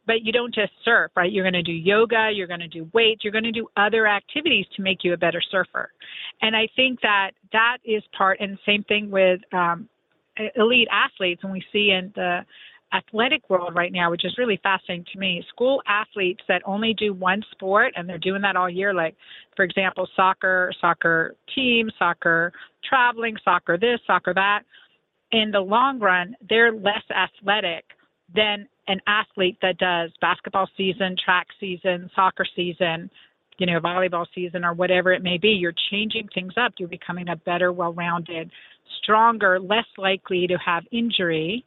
but 0.07 0.23
you 0.23 0.31
don't 0.31 0.53
just 0.53 0.71
surf, 0.83 1.11
right? 1.15 1.31
You're 1.31 1.43
going 1.43 1.53
to 1.53 1.63
do 1.63 1.71
yoga, 1.71 2.29
you're 2.33 2.47
going 2.47 2.59
to 2.59 2.67
do 2.67 2.89
weights, 2.93 3.23
you're 3.23 3.31
going 3.31 3.43
to 3.43 3.51
do 3.51 3.67
other 3.77 4.07
activities 4.07 4.65
to 4.75 4.81
make 4.81 5.03
you 5.03 5.13
a 5.13 5.17
better 5.17 5.41
surfer. 5.51 5.91
And 6.41 6.55
I 6.55 6.67
think 6.75 7.01
that 7.01 7.31
that 7.53 7.77
is 7.85 8.03
part, 8.17 8.39
and 8.39 8.57
same 8.65 8.83
thing 8.83 9.11
with 9.11 9.41
um, 9.53 9.87
elite 10.55 10.87
athletes, 10.91 11.41
and 11.43 11.51
we 11.51 11.63
see 11.71 11.91
in 11.91 12.11
the 12.15 12.39
athletic 12.93 13.49
world 13.49 13.73
right 13.75 13.91
now, 13.91 14.11
which 14.11 14.25
is 14.25 14.35
really 14.37 14.59
fascinating 14.63 15.05
to 15.13 15.19
me. 15.19 15.43
School 15.49 15.81
athletes 15.87 16.41
that 16.47 16.61
only 16.65 16.93
do 16.93 17.13
one 17.13 17.41
sport 17.51 17.93
and 17.95 18.07
they're 18.07 18.17
doing 18.17 18.41
that 18.41 18.55
all 18.55 18.69
year, 18.69 18.93
like, 18.93 19.15
for 19.55 19.63
example, 19.63 20.07
soccer, 20.15 20.71
soccer 20.81 21.35
team, 21.55 21.89
soccer 21.97 22.51
traveling, 22.87 23.35
soccer 23.43 23.77
this, 23.77 23.99
soccer 24.05 24.33
that. 24.33 24.63
In 25.31 25.51
the 25.51 25.59
long 25.59 25.99
run, 25.99 26.35
they're 26.49 26.73
less 26.73 27.03
athletic 27.09 27.85
than 28.35 28.67
an 28.87 28.99
athlete 29.07 29.57
that 29.61 29.77
does 29.77 30.11
basketball 30.19 30.67
season, 30.75 31.15
track 31.23 31.47
season, 31.59 32.09
soccer 32.15 32.45
season, 32.55 33.09
you 33.57 33.67
know, 33.67 33.79
volleyball 33.79 34.25
season 34.33 34.65
or 34.65 34.73
whatever 34.73 35.13
it 35.13 35.21
may 35.21 35.37
be, 35.37 35.49
you're 35.49 35.73
changing 35.91 36.27
things 36.33 36.53
up. 36.57 36.73
You're 36.77 36.89
becoming 36.89 37.29
a 37.29 37.35
better, 37.35 37.71
well 37.71 37.93
rounded, 37.93 38.49
stronger, 39.01 39.59
less 39.59 39.85
likely 39.97 40.47
to 40.47 40.57
have 40.57 40.83
injury. 40.91 41.63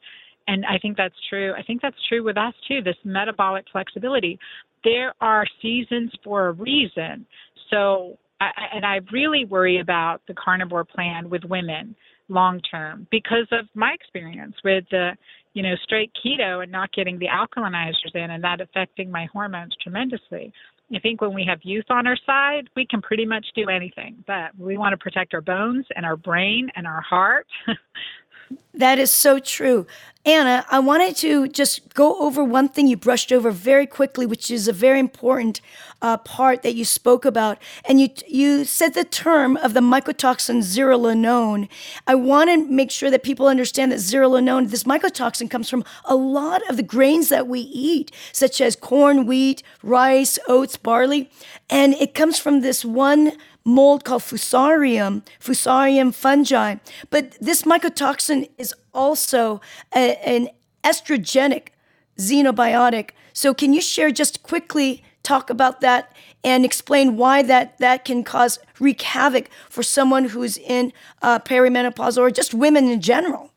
And 0.47 0.65
I 0.65 0.77
think 0.79 0.97
that's 0.97 1.15
true. 1.29 1.53
I 1.57 1.63
think 1.63 1.81
that's 1.81 1.97
true 2.07 2.23
with 2.23 2.37
us 2.37 2.53
too, 2.67 2.81
this 2.81 2.97
metabolic 3.03 3.65
flexibility. 3.71 4.39
There 4.83 5.13
are 5.21 5.45
seasons 5.61 6.11
for 6.23 6.47
a 6.47 6.51
reason. 6.51 7.25
So, 7.71 8.17
I, 8.39 8.49
and 8.73 8.85
I 8.85 8.99
really 9.11 9.45
worry 9.45 9.79
about 9.79 10.21
the 10.27 10.33
carnivore 10.33 10.83
plan 10.83 11.29
with 11.29 11.43
women 11.45 11.95
long 12.27 12.59
term 12.69 13.07
because 13.11 13.47
of 13.51 13.65
my 13.75 13.93
experience 13.93 14.55
with 14.63 14.83
the 14.91 15.11
you 15.55 15.63
know, 15.63 15.73
straight 15.83 16.11
keto 16.13 16.61
and 16.61 16.71
not 16.71 16.91
getting 16.91 17.17
the 17.17 17.27
alkalinizers 17.27 18.13
in 18.13 18.29
and 18.29 18.43
that 18.43 18.59
affecting 18.59 19.09
my 19.09 19.25
hormones 19.31 19.73
tremendously. 19.81 20.51
I 20.93 20.99
think 20.99 21.21
when 21.21 21.33
we 21.33 21.45
have 21.49 21.59
youth 21.63 21.85
on 21.89 22.05
our 22.05 22.17
side, 22.25 22.69
we 22.75 22.85
can 22.85 23.01
pretty 23.01 23.25
much 23.25 23.45
do 23.55 23.69
anything, 23.69 24.23
but 24.27 24.51
we 24.59 24.77
want 24.77 24.93
to 24.93 24.97
protect 24.97 25.33
our 25.33 25.41
bones 25.41 25.85
and 25.95 26.05
our 26.05 26.17
brain 26.17 26.69
and 26.75 26.85
our 26.85 27.01
heart. 27.01 27.47
That 28.73 28.99
is 28.99 29.11
so 29.11 29.39
true. 29.39 29.87
Anna, 30.25 30.65
I 30.71 30.79
wanted 30.79 31.15
to 31.17 31.47
just 31.47 31.93
go 31.93 32.19
over 32.19 32.43
one 32.43 32.67
thing 32.67 32.87
you 32.87 32.97
brushed 32.97 33.31
over 33.31 33.51
very 33.51 33.85
quickly, 33.85 34.25
which 34.25 34.49
is 34.49 34.67
a 34.67 34.73
very 34.73 34.99
important 34.99 35.61
uh, 36.01 36.17
part 36.17 36.63
that 36.63 36.73
you 36.73 36.83
spoke 36.83 37.25
about. 37.25 37.59
And 37.87 38.01
you, 38.01 38.09
you 38.27 38.65
said 38.65 38.95
the 38.95 39.03
term 39.03 39.55
of 39.57 39.75
the 39.75 39.81
mycotoxin 39.81 40.63
zearalenone. 40.63 41.69
I 42.07 42.15
want 42.15 42.49
to 42.49 42.67
make 42.67 42.89
sure 42.89 43.11
that 43.11 43.21
people 43.21 43.47
understand 43.47 43.91
that 43.91 43.99
zearalenone, 43.99 44.71
this 44.71 44.83
mycotoxin, 44.83 45.47
comes 45.47 45.69
from 45.69 45.85
a 46.05 46.15
lot 46.15 46.67
of 46.69 46.77
the 46.77 46.83
grains 46.83 47.29
that 47.29 47.47
we 47.47 47.59
eat, 47.59 48.11
such 48.31 48.59
as 48.61 48.75
corn, 48.75 49.27
wheat, 49.27 49.61
rice, 49.83 50.39
oats, 50.47 50.75
barley. 50.75 51.29
And 51.69 51.93
it 51.93 52.15
comes 52.15 52.39
from 52.39 52.61
this 52.61 52.83
one 52.83 53.33
mold 53.65 54.05
called 54.05 54.21
Fusarium, 54.21 55.23
Fusarium 55.39 56.13
fungi. 56.13 56.75
But 57.09 57.31
this 57.41 57.63
mycotoxin 57.63 58.49
is 58.57 58.73
also 58.93 59.59
a, 59.93 60.17
an 60.27 60.49
estrogenic 60.83 61.69
xenobiotic. 62.17 63.09
So 63.33 63.53
can 63.53 63.73
you 63.73 63.81
share 63.81 64.11
just 64.11 64.43
quickly 64.43 65.03
talk 65.23 65.49
about 65.49 65.81
that 65.81 66.15
and 66.43 66.63
explain 66.63 67.17
why 67.17 67.41
that 67.41 67.77
that 67.79 68.05
can 68.05 68.23
cause 68.23 68.59
wreak 68.79 69.01
havoc 69.01 69.49
for 69.69 69.83
someone 69.83 70.25
who's 70.25 70.57
in 70.57 70.93
uh, 71.21 71.39
perimenopause 71.39 72.17
or 72.17 72.29
just 72.29 72.53
women 72.53 72.87
in 72.87 73.01
general? 73.01 73.51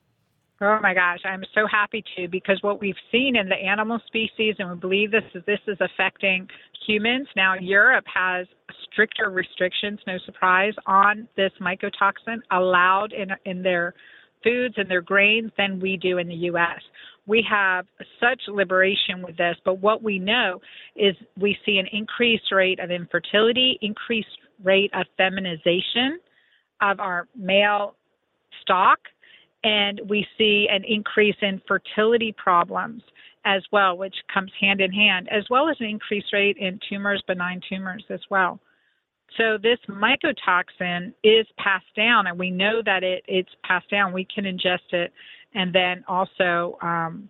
Oh 0.61 0.81
my 0.83 0.93
gosh, 0.93 1.21
I'm 1.25 1.45
so 1.55 1.69
happy 1.69 2.03
to 2.17 2.27
because 2.27 2.61
what 2.63 2.81
we've 2.81 2.97
seen 3.13 3.37
in 3.37 3.49
the 3.49 3.55
animal 3.55 4.01
species, 4.07 4.57
and 4.59 4.69
we 4.71 4.77
believe 4.77 5.13
this 5.13 5.23
is 5.35 5.45
this 5.45 5.61
is 5.69 5.77
affecting 5.81 6.49
humans. 6.85 7.29
Now 7.37 7.55
Europe 7.55 8.07
has 8.13 8.49
stricter 8.91 9.31
restrictions, 9.31 9.99
no 10.07 10.19
surprise, 10.25 10.75
on 10.87 11.29
this 11.37 11.53
mycotoxin 11.61 12.39
allowed 12.51 13.13
in 13.13 13.29
in 13.45 13.63
their 13.63 13.95
foods 14.43 14.75
and 14.77 14.91
their 14.91 15.03
grains 15.03 15.51
than 15.59 15.81
we 15.81 15.97
do 15.97 16.19
in 16.19 16.29
the 16.29 16.35
U.S. 16.35 16.81
We 17.27 17.45
have 17.51 17.87
such 18.21 18.41
liberation 18.49 19.23
with 19.23 19.37
this, 19.37 19.57
but 19.65 19.81
what 19.81 20.03
we 20.03 20.19
know 20.19 20.61
is 20.97 21.15
we 21.39 21.57
see 21.67 21.79
an 21.79 21.87
increased 21.93 22.53
rate 22.53 22.79
of 22.79 22.91
infertility, 22.91 23.79
increased 23.83 24.29
rate 24.63 24.91
of 24.95 25.07
feminization 25.17 26.21
of 26.81 27.01
our 27.01 27.27
male 27.37 27.97
stock 28.63 28.99
and 29.65 30.01
we 30.09 30.27
see 30.37 30.69
an 30.71 30.85
increase 30.87 31.37
in 31.43 31.61
fertility 31.67 32.35
problems 32.37 33.03
as 33.45 33.63
well, 33.73 33.97
which 33.97 34.15
comes 34.33 34.53
hand 34.61 34.81
in 34.81 34.93
hand, 34.93 35.29
as 35.31 35.45
well 35.51 35.69
as 35.69 35.77
an 35.81 35.87
increased 35.87 36.33
rate 36.33 36.57
in 36.59 36.79
tumors, 36.89 37.23
benign 37.27 37.61
tumors 37.69 38.05
as 38.11 38.21
well. 38.31 38.61
So 39.37 39.59
this 39.63 39.79
mycotoxin 39.89 41.13
is 41.23 41.47
passed 41.59 41.95
down, 41.97 42.27
and 42.27 42.39
we 42.39 42.51
know 42.51 42.83
that 42.85 43.03
it, 43.03 43.23
it's 43.29 43.51
passed 43.63 43.91
down. 43.91 44.13
We 44.13 44.27
can 44.35 44.45
ingest 44.45 44.93
it 44.93 45.13
and 45.55 45.75
then 45.75 46.05
also 46.09 46.79
um, 46.83 47.29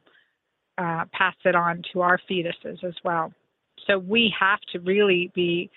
uh, 0.76 1.04
pass 1.12 1.34
it 1.44 1.54
on 1.54 1.82
to 1.92 2.00
our 2.00 2.18
fetuses 2.30 2.82
as 2.84 2.94
well. 3.04 3.32
So 3.86 3.98
we 3.98 4.32
have 4.38 4.60
to 4.72 4.80
really 4.80 5.30
be 5.34 5.70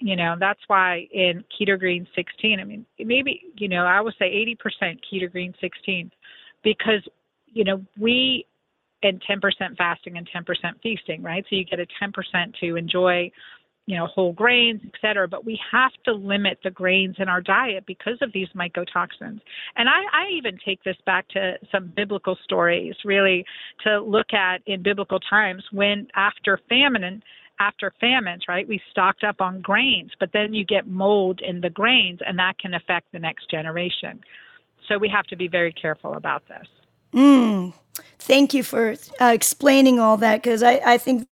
you 0.00 0.16
know 0.16 0.36
that's 0.38 0.60
why 0.66 1.08
in 1.12 1.42
keto 1.50 1.78
green 1.78 2.06
16 2.14 2.60
i 2.60 2.64
mean 2.64 2.84
maybe 2.98 3.40
you 3.56 3.68
know 3.68 3.86
i 3.86 4.02
would 4.02 4.12
say 4.18 4.26
80% 4.82 4.98
keto 5.10 5.32
green 5.32 5.54
16 5.62 6.10
because 6.62 7.02
you 7.46 7.64
know 7.64 7.82
we 7.98 8.46
and 9.02 9.20
10% 9.28 9.76
fasting 9.76 10.18
and 10.18 10.28
10% 10.30 10.46
feasting 10.82 11.22
right 11.22 11.44
so 11.48 11.56
you 11.56 11.64
get 11.64 11.80
a 11.80 11.86
10% 12.02 12.12
to 12.60 12.76
enjoy 12.76 13.30
you 13.86 13.96
know 13.96 14.06
whole 14.06 14.32
grains 14.32 14.80
et 14.84 14.92
cetera 15.00 15.26
but 15.26 15.44
we 15.44 15.58
have 15.70 15.92
to 16.04 16.12
limit 16.12 16.58
the 16.62 16.70
grains 16.70 17.16
in 17.18 17.28
our 17.28 17.40
diet 17.40 17.84
because 17.86 18.18
of 18.20 18.32
these 18.32 18.48
mycotoxins 18.54 19.40
and 19.76 19.88
i, 19.88 20.02
I 20.12 20.28
even 20.36 20.58
take 20.64 20.82
this 20.84 20.96
back 21.04 21.28
to 21.30 21.54
some 21.70 21.92
biblical 21.94 22.36
stories 22.44 22.94
really 23.04 23.44
to 23.84 24.00
look 24.00 24.32
at 24.32 24.62
in 24.66 24.82
biblical 24.82 25.18
times 25.20 25.64
when 25.72 26.06
after 26.14 26.60
famine 26.68 27.22
after 27.60 27.92
famines, 28.00 28.44
right, 28.48 28.66
we 28.66 28.80
stocked 28.90 29.22
up 29.22 29.40
on 29.40 29.60
grains, 29.60 30.10
but 30.18 30.30
then 30.32 30.52
you 30.52 30.64
get 30.64 30.88
mold 30.88 31.40
in 31.46 31.60
the 31.60 31.70
grains, 31.70 32.18
and 32.26 32.38
that 32.38 32.58
can 32.58 32.74
affect 32.74 33.12
the 33.12 33.18
next 33.18 33.48
generation. 33.50 34.20
So 34.88 34.98
we 34.98 35.08
have 35.08 35.26
to 35.26 35.36
be 35.36 35.48
very 35.48 35.72
careful 35.72 36.14
about 36.14 36.42
this. 36.48 36.66
Mm. 37.14 37.72
Thank 38.18 38.54
you 38.54 38.62
for 38.62 38.94
uh, 39.20 39.32
explaining 39.32 40.00
all 40.00 40.16
that 40.16 40.42
because 40.42 40.62
I, 40.62 40.80
I 40.84 40.98
think 40.98 41.28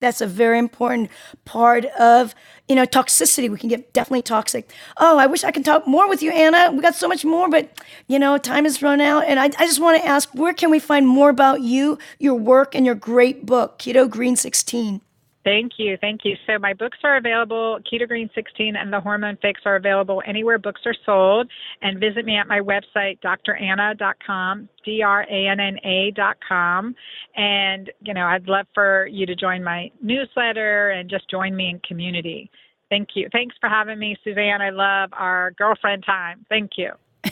that's 0.00 0.20
a 0.20 0.26
very 0.26 0.58
important 0.58 1.10
part 1.44 1.84
of 1.86 2.34
you 2.68 2.74
know 2.74 2.84
toxicity. 2.84 3.50
We 3.50 3.58
can 3.58 3.68
get 3.68 3.92
definitely 3.92 4.22
toxic. 4.22 4.70
Oh 4.98 5.18
i 5.18 5.26
wish 5.26 5.44
i 5.44 5.50
could 5.50 5.64
talk 5.64 5.86
more 5.86 6.08
with 6.08 6.22
you 6.22 6.30
anna. 6.32 6.70
We 6.72 6.80
got 6.82 6.94
so 6.94 7.08
much 7.08 7.24
more 7.24 7.48
but 7.48 7.70
you 8.06 8.18
know 8.18 8.38
time 8.38 8.64
has 8.64 8.82
run 8.82 9.00
out. 9.00 9.24
And 9.24 9.40
i, 9.40 9.44
I 9.44 9.66
just 9.66 9.80
want 9.80 10.00
to 10.00 10.06
ask 10.08 10.30
where 10.34 10.52
can 10.52 10.70
we 10.70 10.78
find 10.78 11.06
more 11.06 11.30
about 11.30 11.62
you 11.62 11.98
your 12.18 12.34
work 12.34 12.74
and 12.74 12.84
your 12.86 12.94
great 12.94 13.46
book 13.46 13.78
keto 13.78 14.08
green 14.08 14.36
16 14.36 15.00
Thank 15.44 15.72
you. 15.78 15.96
Thank 16.00 16.22
you. 16.24 16.34
So, 16.46 16.58
my 16.58 16.74
books 16.74 16.98
are 17.04 17.16
available. 17.16 17.78
Keto 17.90 18.06
Green 18.06 18.28
16 18.34 18.76
and 18.76 18.92
The 18.92 19.00
Hormone 19.00 19.38
Fix 19.40 19.62
are 19.64 19.76
available 19.76 20.22
anywhere 20.26 20.58
books 20.58 20.82
are 20.84 20.94
sold. 21.06 21.48
And 21.80 22.00
visit 22.00 22.24
me 22.24 22.36
at 22.36 22.46
my 22.46 22.60
website, 22.60 23.18
dranna.com, 23.22 24.68
D 24.84 25.02
R 25.02 25.22
A 25.22 25.46
N 25.48 25.60
N 25.60 25.78
A.com. 25.84 26.94
And, 27.36 27.90
you 28.00 28.14
know, 28.14 28.26
I'd 28.26 28.48
love 28.48 28.66
for 28.74 29.06
you 29.06 29.26
to 29.26 29.34
join 29.34 29.62
my 29.62 29.90
newsletter 30.02 30.90
and 30.90 31.08
just 31.08 31.30
join 31.30 31.56
me 31.56 31.70
in 31.70 31.80
community. 31.86 32.50
Thank 32.90 33.10
you. 33.14 33.28
Thanks 33.32 33.54
for 33.60 33.68
having 33.68 33.98
me, 33.98 34.16
Suzanne. 34.24 34.60
I 34.60 34.70
love 34.70 35.10
our 35.12 35.52
girlfriend 35.52 36.04
time. 36.04 36.44
Thank 36.48 36.72
you. 36.76 36.92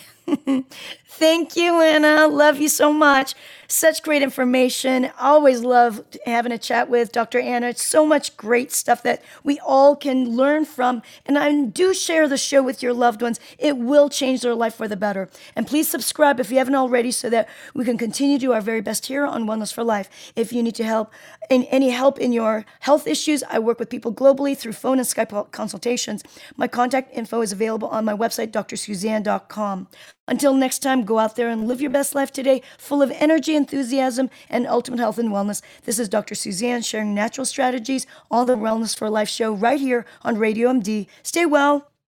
Thank 1.08 1.56
you, 1.56 1.80
Anna. 1.80 2.26
Love 2.26 2.58
you 2.58 2.68
so 2.68 2.92
much. 2.92 3.34
Such 3.68 4.02
great 4.02 4.22
information. 4.22 5.10
Always 5.18 5.62
love 5.62 6.04
having 6.26 6.52
a 6.52 6.58
chat 6.58 6.90
with 6.90 7.10
Dr. 7.10 7.40
Anna. 7.40 7.68
It's 7.68 7.84
so 7.84 8.04
much 8.04 8.36
great 8.36 8.70
stuff 8.70 9.02
that 9.02 9.22
we 9.42 9.58
all 9.60 9.96
can 9.96 10.36
learn 10.36 10.64
from. 10.64 11.02
And 11.24 11.38
I 11.38 11.64
do 11.64 11.94
share 11.94 12.28
the 12.28 12.36
show 12.36 12.62
with 12.62 12.82
your 12.82 12.92
loved 12.92 13.22
ones. 13.22 13.40
It 13.58 13.78
will 13.78 14.08
change 14.08 14.42
their 14.42 14.54
life 14.54 14.74
for 14.74 14.86
the 14.86 14.96
better. 14.96 15.28
And 15.54 15.66
please 15.66 15.88
subscribe 15.88 16.38
if 16.38 16.50
you 16.50 16.58
haven't 16.58 16.74
already 16.74 17.10
so 17.12 17.30
that 17.30 17.48
we 17.72 17.84
can 17.84 17.96
continue 17.96 18.36
to 18.38 18.46
do 18.46 18.52
our 18.52 18.60
very 18.60 18.80
best 18.82 19.06
here 19.06 19.24
on 19.24 19.46
Wellness 19.46 19.72
for 19.72 19.84
Life. 19.84 20.32
If 20.36 20.52
you 20.52 20.62
need 20.62 20.74
to 20.76 20.84
help 20.84 21.12
in 21.48 21.64
any 21.64 21.90
help 21.90 22.18
in 22.18 22.32
your 22.32 22.66
health 22.80 23.06
issues, 23.06 23.42
I 23.44 23.58
work 23.58 23.78
with 23.78 23.90
people 23.90 24.12
globally 24.12 24.56
through 24.56 24.72
phone 24.72 24.98
and 24.98 25.06
Skype 25.06 25.50
consultations. 25.52 26.22
My 26.56 26.68
contact 26.68 27.16
info 27.16 27.40
is 27.40 27.52
available 27.52 27.88
on 27.88 28.04
my 28.04 28.14
website, 28.14 28.52
drsuzanne.com. 28.52 29.88
Until 30.28 30.54
next 30.54 30.80
time, 30.80 31.04
go 31.04 31.18
out 31.18 31.36
there 31.36 31.48
and 31.48 31.68
live 31.68 31.80
your 31.80 31.90
best 31.90 32.14
life 32.14 32.32
today, 32.32 32.62
full 32.78 33.00
of 33.00 33.12
energy, 33.12 33.54
enthusiasm, 33.54 34.28
and 34.50 34.66
ultimate 34.66 34.98
health 34.98 35.18
and 35.18 35.30
wellness. 35.30 35.62
This 35.84 35.98
is 35.98 36.08
Dr. 36.08 36.34
Suzanne 36.34 36.82
sharing 36.82 37.14
natural 37.14 37.44
strategies 37.44 38.06
on 38.30 38.46
the 38.46 38.56
Wellness 38.56 38.96
for 38.96 39.08
Life 39.08 39.28
show 39.28 39.52
right 39.52 39.80
here 39.80 40.04
on 40.22 40.36
Radio 40.38 40.72
MD. 40.72 41.06
Stay 41.22 41.46
well. 41.46 41.90